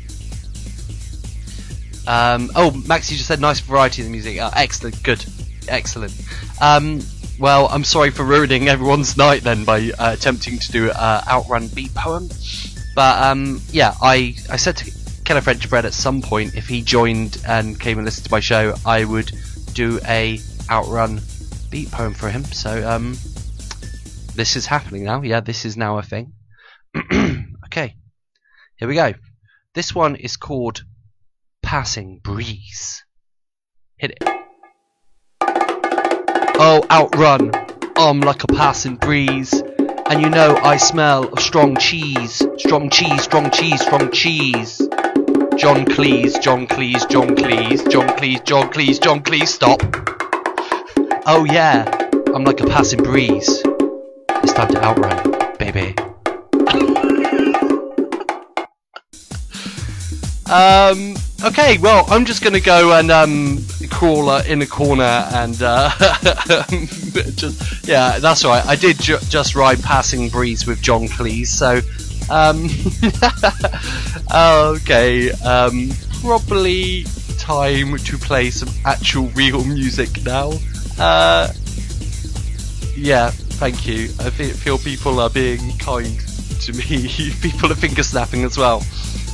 [2.05, 4.39] um, oh, Maxi just said nice variety in the music.
[4.39, 5.25] Uh, excellent, good,
[5.67, 6.13] excellent.
[6.61, 7.01] Um,
[7.39, 11.67] well, I'm sorry for ruining everyone's night then by uh, attempting to do uh, outrun
[11.69, 12.29] beat poem.
[12.95, 14.91] But um, yeah, I I said to
[15.23, 18.39] Killer French Bread at some point if he joined and came and listened to my
[18.39, 19.31] show, I would
[19.73, 21.21] do a outrun
[21.69, 22.43] beat poem for him.
[22.43, 23.17] So um,
[24.35, 25.21] this is happening now.
[25.21, 26.33] Yeah, this is now a thing.
[27.65, 27.95] okay,
[28.75, 29.13] here we go.
[29.73, 30.83] This one is called
[31.61, 33.03] Passing Breeze.
[33.97, 34.43] Hit it.
[36.65, 37.51] Oh, outrun!
[37.95, 39.53] I'm like a passing breeze.
[40.09, 42.45] And you know I smell of strong cheese.
[42.57, 44.81] Strong cheese, strong cheese, strong cheese.
[45.57, 49.81] John Cleese, John Cleese, John Cleese, John Cleese, John Cleese, John Cleese, stop.
[51.25, 51.85] Oh yeah,
[52.33, 53.61] I'm like a passing breeze.
[54.43, 55.95] It's time to outrun, baby.
[60.51, 65.57] um, okay, well, I'm just gonna go and um, crawl uh, in a corner and
[65.61, 65.89] uh,
[67.35, 68.65] just yeah, that's right.
[68.65, 71.79] I did ju- just ride passing breeze with John Cleese, so
[72.29, 72.69] um,
[74.75, 75.89] okay, um,
[76.21, 77.05] probably
[77.37, 80.53] time to play some actual real music now.
[80.97, 81.51] Uh,
[82.95, 84.05] yeah, thank you.
[84.19, 86.19] I feel people are being kind
[86.61, 87.09] to me.
[87.41, 88.83] people are finger snapping as well.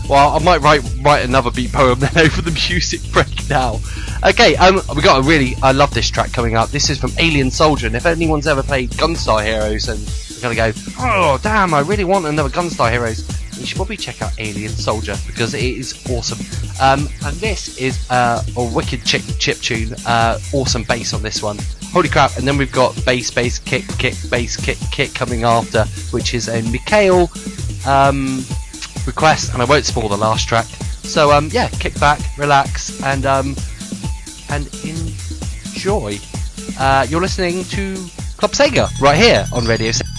[0.09, 3.79] Well, I might write write another beat poem then over the music break now.
[4.25, 6.69] Okay, um, we got a really I love this track coming up.
[6.69, 9.99] This is from Alien Soldier, and if anyone's ever played Gunstar Heroes and
[10.41, 13.27] you're gonna go, oh damn, I really want another Gunstar Heroes,
[13.59, 16.39] you should probably check out Alien Soldier because it is awesome.
[16.81, 21.43] Um, and this is uh, a wicked chip, chip tune, uh, awesome bass on this
[21.43, 21.57] one.
[21.91, 22.37] Holy crap!
[22.37, 26.47] And then we've got bass, bass, kick, kick, bass, kick, kick coming after, which is
[26.47, 27.29] a Mikhail.
[27.87, 28.43] Um,
[29.05, 30.65] request, and I won't spoil the last track.
[30.65, 33.55] So um, yeah, kick back, relax, and um,
[34.49, 36.19] and enjoy.
[36.79, 37.95] Uh, you're listening to
[38.37, 39.91] Club Sega right here on Radio.
[39.91, 40.18] Sega.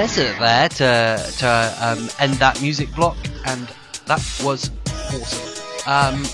[0.00, 3.68] desert there to to um, end that music block, and
[4.06, 5.46] that was awesome.
[5.86, 6.24] Um,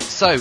[0.00, 0.32] so,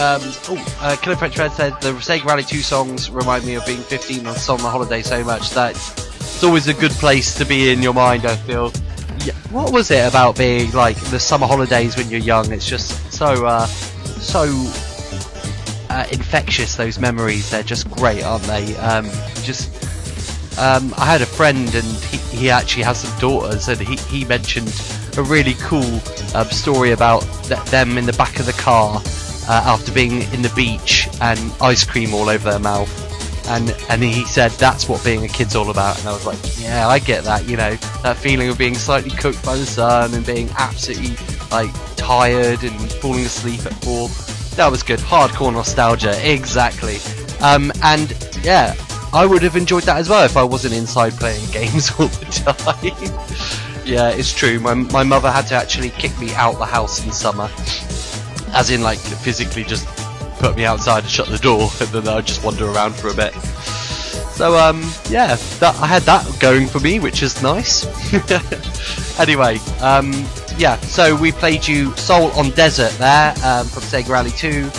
[0.00, 3.82] um, oh, uh, Killer Red said the Sega Rally 2 songs remind me of being
[3.82, 7.82] 15 on summer holiday so much that it's always a good place to be in
[7.82, 8.24] your mind.
[8.24, 8.72] I feel.
[9.18, 12.50] Yeah, what was it about being like the summer holidays when you're young?
[12.52, 14.44] It's just so uh, so
[15.90, 16.76] uh, infectious.
[16.76, 18.76] Those memories, they're just great, aren't they?
[18.76, 19.04] Um,
[19.42, 19.75] just,
[20.58, 24.24] um, I had a friend, and he, he actually has some daughters, and he, he
[24.24, 24.72] mentioned
[25.16, 26.00] a really cool
[26.34, 29.00] um, story about th- them in the back of the car
[29.48, 33.04] uh, after being in the beach and ice cream all over their mouth.
[33.48, 36.38] And and he said that's what being a kid's all about, and I was like,
[36.60, 37.48] yeah, I get that.
[37.48, 41.16] You know, that feeling of being slightly cooked by the sun and being absolutely
[41.52, 44.08] like tired and falling asleep at four
[44.56, 44.98] that was good.
[44.98, 46.96] Hardcore nostalgia, exactly.
[47.40, 48.10] Um, and
[48.42, 48.74] yeah,
[49.16, 52.26] I would have enjoyed that as well if I wasn't inside playing games all the
[52.26, 53.84] time.
[53.86, 54.60] yeah, it's true.
[54.60, 57.48] My my mother had to actually kick me out the house in summer,
[58.52, 59.86] as in like physically just
[60.38, 63.14] put me outside and shut the door, and then I'd just wander around for a
[63.14, 63.32] bit.
[64.36, 67.86] So um, yeah, that, I had that going for me, which is nice.
[69.18, 70.12] anyway, um,
[70.58, 74.70] yeah, so we played you Soul on Desert there um, from Sega Rally 2.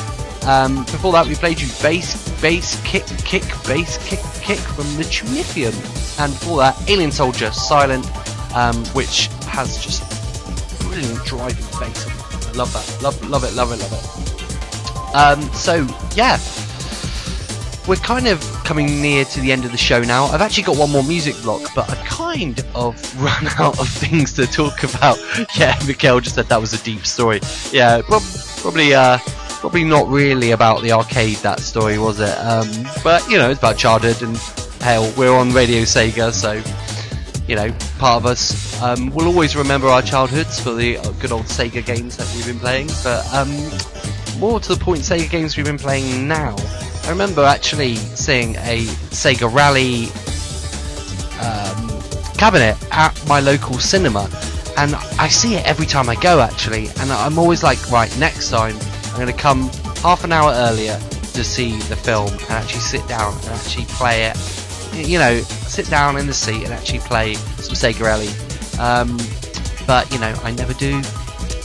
[0.48, 5.04] Um, before that, we played you Bass, Bass, Kick, Kick, Bass, Kick, Kick from the
[5.04, 5.76] Tunithian.
[6.20, 8.06] And before that, Alien Soldier Silent,
[8.56, 10.02] um, which has just
[10.80, 12.08] brilliant driving bass.
[12.48, 13.04] I love that.
[13.04, 15.16] Love, love it, love it, love it.
[15.16, 16.40] Um, so, yeah.
[17.86, 20.26] We're kind of coming near to the end of the show now.
[20.26, 24.32] I've actually got one more music block, but I've kind of run out of things
[24.34, 25.18] to talk about.
[25.58, 27.42] Yeah, Mikhail just said that was a deep story.
[27.72, 28.24] Yeah, prob-
[28.58, 29.18] probably, uh,
[29.68, 31.36] probably not really about the arcade.
[31.40, 32.34] That story was it?
[32.38, 32.70] Um,
[33.04, 34.38] but you know, it's about childhood, and
[34.80, 36.54] hell, we're on Radio Sega, so
[37.50, 37.70] you know,
[38.00, 42.16] part of us um, will always remember our childhoods for the good old Sega games
[42.16, 42.88] that we've been playing.
[43.04, 43.50] But um,
[44.40, 46.56] more to the point, Sega games we've been playing now.
[47.04, 50.06] I remember actually seeing a Sega Rally
[51.44, 54.30] um, cabinet at my local cinema,
[54.78, 58.50] and I see it every time I go actually, and I'm always like, right, next
[58.50, 58.78] time
[59.18, 59.70] I'm going to come
[60.04, 60.96] half an hour earlier
[61.34, 64.38] to see the film and actually sit down and actually play it.
[64.94, 68.28] You know, sit down in the seat and actually play some Sega Rally.
[68.80, 69.18] Um,
[69.88, 70.98] but you know, I never do.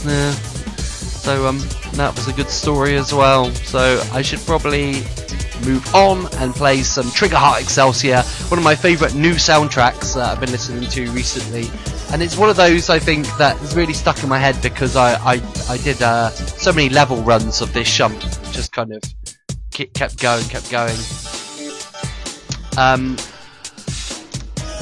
[0.03, 0.31] Nah.
[0.81, 1.59] So um,
[1.93, 3.51] that was a good story as well.
[3.51, 5.03] So I should probably
[5.63, 10.31] move on and play some Trigger Heart Exelica, one of my favourite new soundtracks that
[10.31, 11.69] I've been listening to recently.
[12.13, 14.95] And it's one of those I think that is really stuck in my head because
[14.95, 18.21] I I, I did uh, so many level runs of this shunt,
[18.51, 19.01] just kind of
[19.71, 20.95] kept going, kept going.
[22.77, 23.17] Um,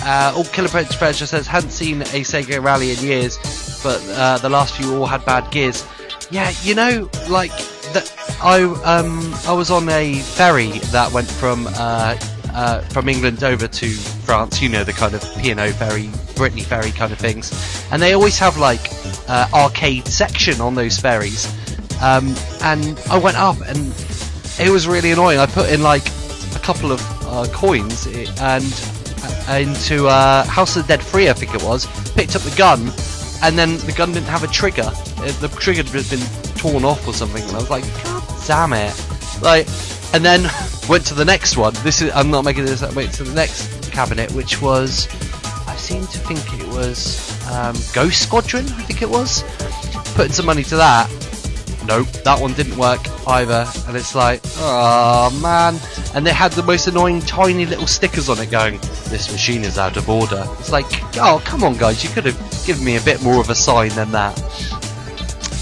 [0.03, 3.37] uh, oh, Killer Predator says hadn't seen a Sega Rally in years,
[3.81, 5.85] but uh, the last few all had bad gears.
[6.31, 7.51] Yeah, you know, like
[7.93, 8.13] that.
[8.43, 12.17] I um I was on a ferry that went from uh,
[12.53, 14.61] uh, from England over to France.
[14.61, 17.51] You know the kind of P&O ferry, Brittany ferry kind of things,
[17.91, 18.91] and they always have like
[19.27, 21.45] uh, arcade section on those ferries.
[22.01, 22.33] Um,
[22.63, 23.93] and I went up and
[24.59, 25.39] it was really annoying.
[25.39, 26.07] I put in like
[26.55, 28.07] a couple of uh, coins
[28.39, 28.65] and
[29.47, 31.85] uh, into uh, House of the Dead 3, I think it was.
[32.13, 32.91] Picked up the gun,
[33.43, 34.89] and then the gun didn't have a trigger.
[35.39, 36.25] The trigger had been
[36.55, 37.85] torn off or something, and I was like,
[38.47, 38.95] damn it!
[39.41, 39.67] Like,
[40.13, 40.43] and then
[40.89, 41.73] went to the next one.
[41.83, 42.83] This is I'm not making this.
[42.83, 42.95] up.
[42.95, 45.07] Went to the next cabinet, which was
[45.67, 48.65] I seem to think it was um, Ghost Squadron.
[48.65, 49.43] I think it was.
[50.15, 51.09] Putting some money to that.
[51.85, 53.65] Nope, that one didn't work either.
[53.87, 55.79] And it's like, oh man.
[56.13, 59.77] And they had the most annoying tiny little stickers on it going, this machine is
[59.77, 60.45] out of order.
[60.59, 60.85] It's like,
[61.17, 63.89] oh, come on guys, you could have given me a bit more of a sign
[63.89, 64.35] than that.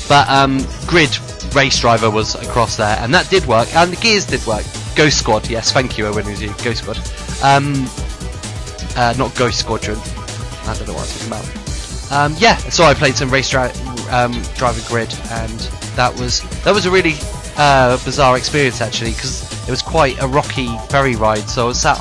[0.09, 1.17] But um, Grid
[1.53, 4.65] Race Driver was across there, and that did work, and the gears did work.
[4.95, 6.53] Ghost Squad, yes, thank you, Owen, was you.
[6.63, 6.97] Ghost Squad.
[7.43, 7.87] Um,
[8.95, 9.97] uh, not Ghost Squadron.
[9.97, 12.11] I don't know what I'm talking about.
[12.11, 13.71] Um, yeah, so I played some race dri-
[14.09, 15.59] um, driver grid, and
[15.95, 17.15] that was that was a really
[17.57, 21.47] uh, bizarre experience actually because it was quite a rocky ferry ride.
[21.49, 21.99] So I was sat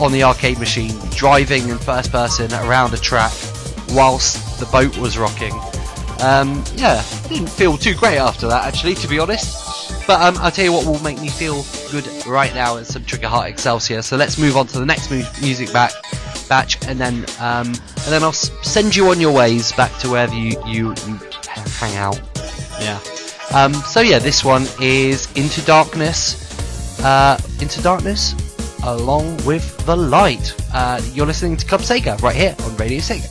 [0.00, 3.32] on the arcade machine driving in first person around a track
[3.90, 5.54] whilst the boat was rocking.
[6.22, 10.06] Um, yeah, didn't feel too great after that actually, to be honest.
[10.06, 13.04] But um, I'll tell you what will make me feel good right now is some
[13.04, 14.02] Trigger Heart Exelica.
[14.04, 15.92] So let's move on to the next mu- music back
[16.48, 20.10] batch, and then um, and then I'll s- send you on your ways back to
[20.10, 21.18] wherever you you, you
[21.78, 22.20] hang out.
[22.80, 22.98] Yeah.
[23.54, 27.00] Um, so yeah, this one is Into Darkness.
[27.02, 28.34] Uh, Into Darkness.
[28.84, 30.54] along with the light.
[30.74, 33.28] Uh, you're listening to Club Sega right here on Radio Sega.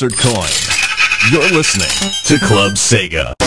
[0.00, 0.48] Insert coin.
[1.32, 1.88] You're listening
[2.26, 3.37] to Club Sega.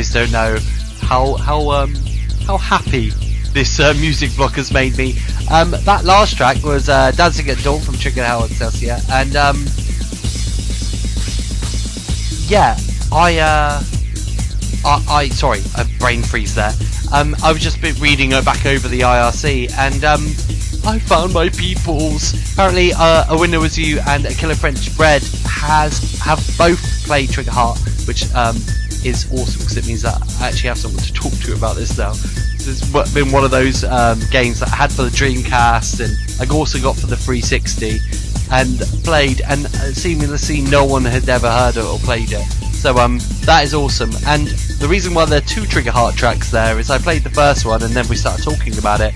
[0.00, 0.56] Guys don't know
[1.02, 1.94] how how um
[2.46, 3.10] how happy
[3.52, 5.18] this uh, music block has made me.
[5.50, 9.58] Um, that last track was uh, "Dancing at Dawn" from Trigger Heart Exelica, and um,
[12.48, 12.78] yeah,
[13.12, 13.82] I uh,
[14.86, 16.72] I, I sorry, a brain freeze there.
[17.12, 20.24] Um, I was just been reading back over the IRC, and um,
[20.90, 22.32] I found my peoples.
[22.54, 27.28] Apparently, uh, a winner was you and a killer French bread has have both played
[27.28, 28.56] Trigger Heart, which um,
[29.04, 31.96] is awesome because it means that I actually have someone to talk to about this
[31.96, 32.12] now.
[32.12, 36.54] Has been one of those um, games that I had for the Dreamcast and I
[36.54, 37.98] also got for the 360
[38.50, 42.44] and played, and uh, seemingly no one had ever heard it or played it.
[42.74, 44.10] So um, that is awesome.
[44.26, 44.48] And
[44.80, 47.64] the reason why there are two Trigger Heart tracks there is I played the first
[47.64, 49.14] one and then we started talking about it,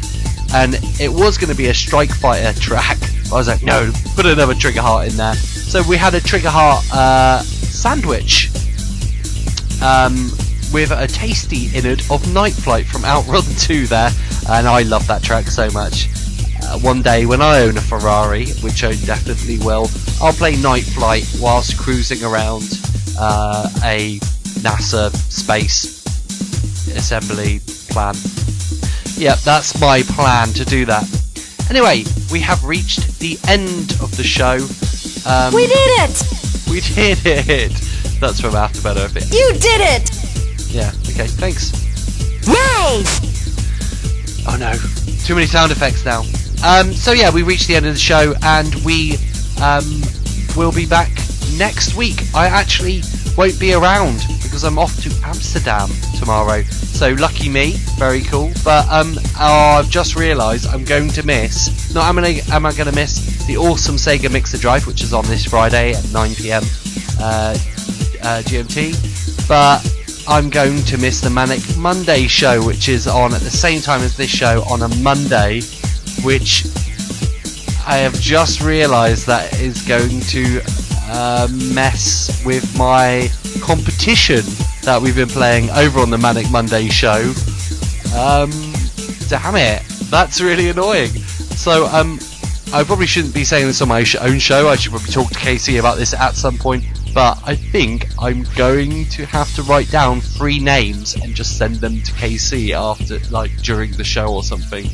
[0.55, 2.99] and it was going to be a Strike Fighter track.
[3.33, 5.35] I was like, no, put another Trigger Heart in there.
[5.35, 8.51] So we had a Trigger Heart uh, sandwich
[9.85, 10.15] um,
[10.73, 14.11] with a tasty innard of Night Flight from Outrun 2 there,
[14.49, 16.09] and I love that track so much.
[16.63, 19.89] Uh, one day when I own a Ferrari, which I definitely will,
[20.23, 22.63] I'll play Night Flight whilst cruising around
[23.19, 24.19] uh, a
[24.65, 26.03] NASA space
[26.97, 28.15] assembly plan.
[29.17, 31.05] Yep, that's my plan to do that.
[31.69, 34.57] Anyway, we have reached the end of the show.
[35.29, 36.23] Um, We did it!
[36.71, 37.94] we did it.
[38.25, 39.35] That's from Afterbird Earth.
[39.35, 40.11] You did it!
[40.73, 40.89] Yeah.
[41.13, 41.27] Okay.
[41.27, 41.75] Thanks.
[42.49, 43.05] Yay!
[44.49, 44.73] Oh no,
[45.27, 46.21] too many sound effects now.
[46.65, 49.19] Um, so yeah, we reached the end of the show, and we
[49.63, 49.85] um,
[50.57, 51.11] will be back
[51.59, 52.23] next week.
[52.35, 53.03] I actually
[53.37, 56.63] won't be around because I'm off to Amsterdam tomorrow.
[56.63, 58.53] So lucky me, very cool.
[58.65, 61.95] But um, oh, I've just realised I'm going to miss.
[61.95, 65.13] Not am I, am I going to miss the awesome Sega Mixer Drive, which is
[65.13, 66.63] on this Friday at 9 p.m.
[67.21, 67.55] Uh,
[68.25, 69.85] uh, GMT, but
[70.27, 74.01] I'm going to miss the Manic Monday show, which is on at the same time
[74.01, 75.61] as this show on a Monday,
[76.25, 76.65] which
[77.87, 80.63] I have just realised that is going to
[81.11, 83.29] uh, mess with my
[83.61, 84.41] competition
[84.83, 87.33] that we've been playing over on the Manic Monday show.
[88.17, 88.51] Um,
[89.29, 91.11] damn it, that's really annoying.
[91.11, 92.19] So um,
[92.73, 94.69] I probably shouldn't be saying this on my own show.
[94.69, 96.85] I should probably talk to Casey about this at some point.
[97.15, 101.77] But I think I'm going to have to write down three names and just send
[101.77, 104.87] them to KC after, like, during the show or something.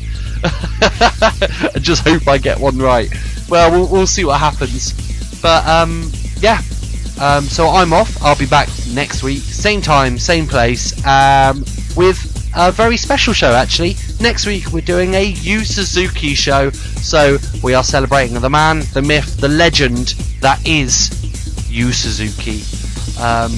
[1.73, 3.11] and just hope I get one right.
[3.49, 4.93] Well, we'll, we'll see what happens.
[5.41, 6.61] But um, yeah.
[7.19, 8.21] Um, so I'm off.
[8.23, 11.59] I'll be back next week, same time, same place, um,
[11.95, 13.95] with a very special show actually.
[14.19, 16.71] Next week we're doing a Yu Suzuki show.
[16.71, 20.09] So we are celebrating the man, the myth, the legend
[20.41, 21.20] that is
[21.71, 22.61] Yu Suzuki.
[23.19, 23.51] Um,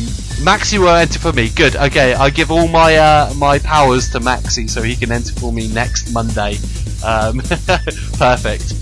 [0.45, 1.49] Maxi will enter for me.
[1.49, 1.75] Good.
[1.75, 5.51] Okay, I give all my uh, my powers to Maxi so he can enter for
[5.51, 6.57] me next Monday.
[7.03, 7.39] Um,
[8.17, 8.73] perfect.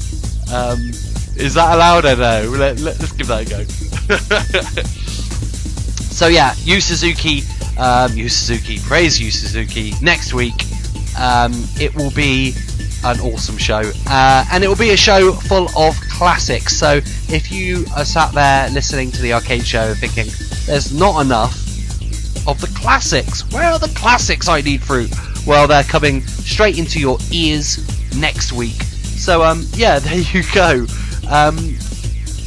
[0.51, 0.91] Um,
[1.37, 2.05] is that allowed?
[2.05, 2.49] I know.
[2.49, 3.63] Let, us give that a go.
[6.11, 7.43] so yeah, Yu Suzuki,
[7.77, 9.93] um, Suzuki, praise Yu Suzuki.
[10.01, 10.65] Next week,
[11.17, 12.53] um, it will be
[13.05, 16.77] an awesome show, uh, and it will be a show full of classics.
[16.77, 16.98] So
[17.34, 20.27] if you are sat there listening to the arcade show thinking
[20.68, 21.56] there's not enough
[22.48, 24.48] of the classics, where are the classics?
[24.48, 25.10] I need fruit.
[25.48, 27.80] Well, they're coming straight into your ears
[28.15, 28.84] next week.
[28.84, 30.85] So um, yeah, there you go.
[31.27, 31.57] Um,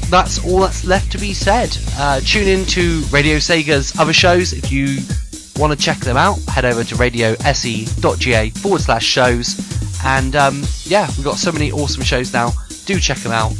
[0.09, 1.77] that's all that's left to be said.
[1.99, 4.99] Uh, tune in to Radio Sega's other shows if you
[5.61, 6.39] want to check them out.
[6.43, 9.59] Head over to radiose.ga forward slash shows.
[10.05, 12.53] And um, yeah, we've got so many awesome shows now.
[12.87, 13.53] Do check them out.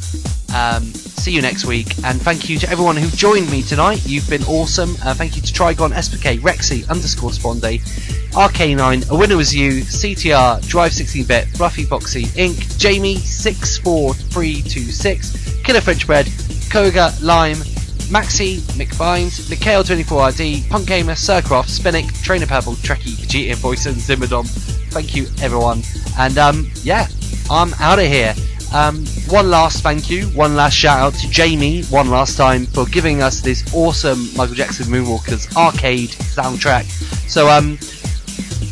[0.55, 1.99] Um, see you next week.
[2.05, 4.07] And thank you to everyone who joined me tonight.
[4.07, 4.97] You've been awesome.
[5.03, 7.81] Uh, thank you to Trigon, SPK, Rexy, underscore Sponde,
[8.33, 16.07] RK9, A Winner Was You, CTR, Drive 16-Bit, Fluffy Foxy, Inc., Jamie, 64326, Killer French
[16.07, 16.29] Bread,
[16.71, 17.57] Koga, Lime,
[18.13, 24.47] Maxi, McVines, Mikhail24RD, Punk Gamer, Sircroft, Spinnick, Trainer Purple, Trekkie, Vegeta Voice, and Zimmerdom.
[24.93, 25.83] Thank you, everyone.
[26.19, 27.07] And um, yeah,
[27.51, 28.35] I'm out of here.
[28.75, 32.85] Um, one last thank you, one last shout out to Jamie, one last time for
[32.87, 36.83] giving us this awesome Michael Jackson Moonwalkers arcade soundtrack.
[37.31, 37.77] So um,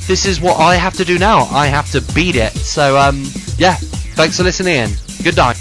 [0.09, 1.45] this is what I have to do now.
[1.45, 2.53] I have to beat it.
[2.53, 3.23] So um,
[3.59, 3.77] yeah,
[4.17, 4.91] thanks for listening in.
[5.23, 5.57] Good night.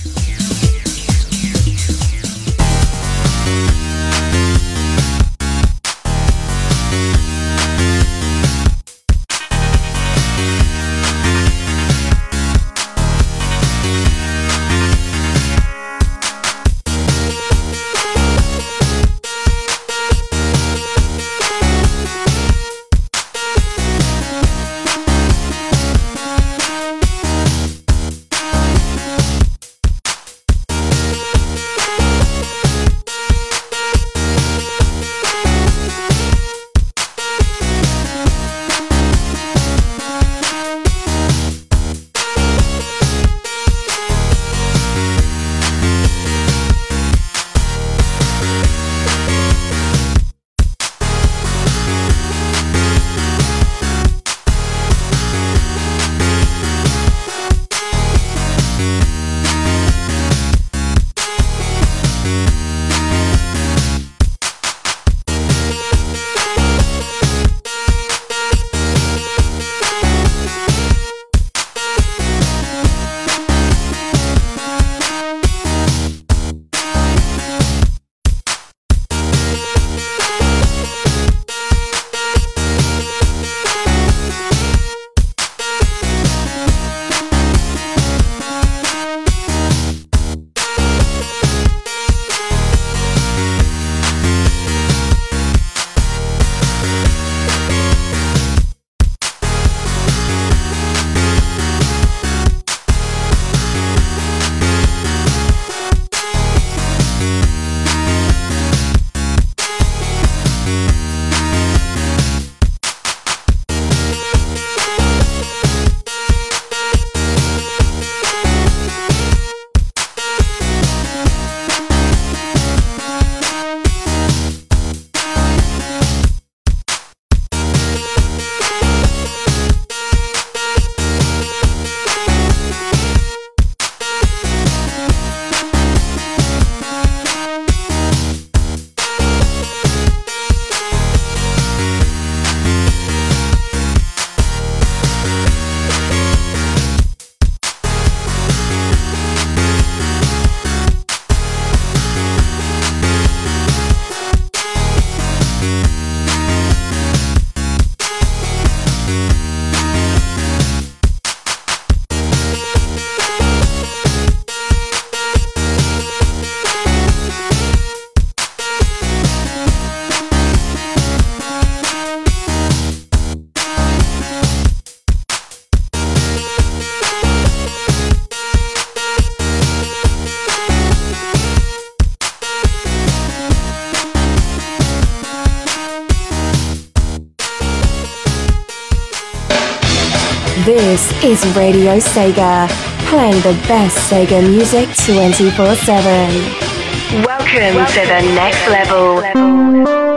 [191.24, 192.68] Is Radio Sega,
[193.10, 197.24] playing the best Sega music 24 7.
[197.24, 199.16] Welcome, Welcome to the next level.
[199.16, 200.11] level.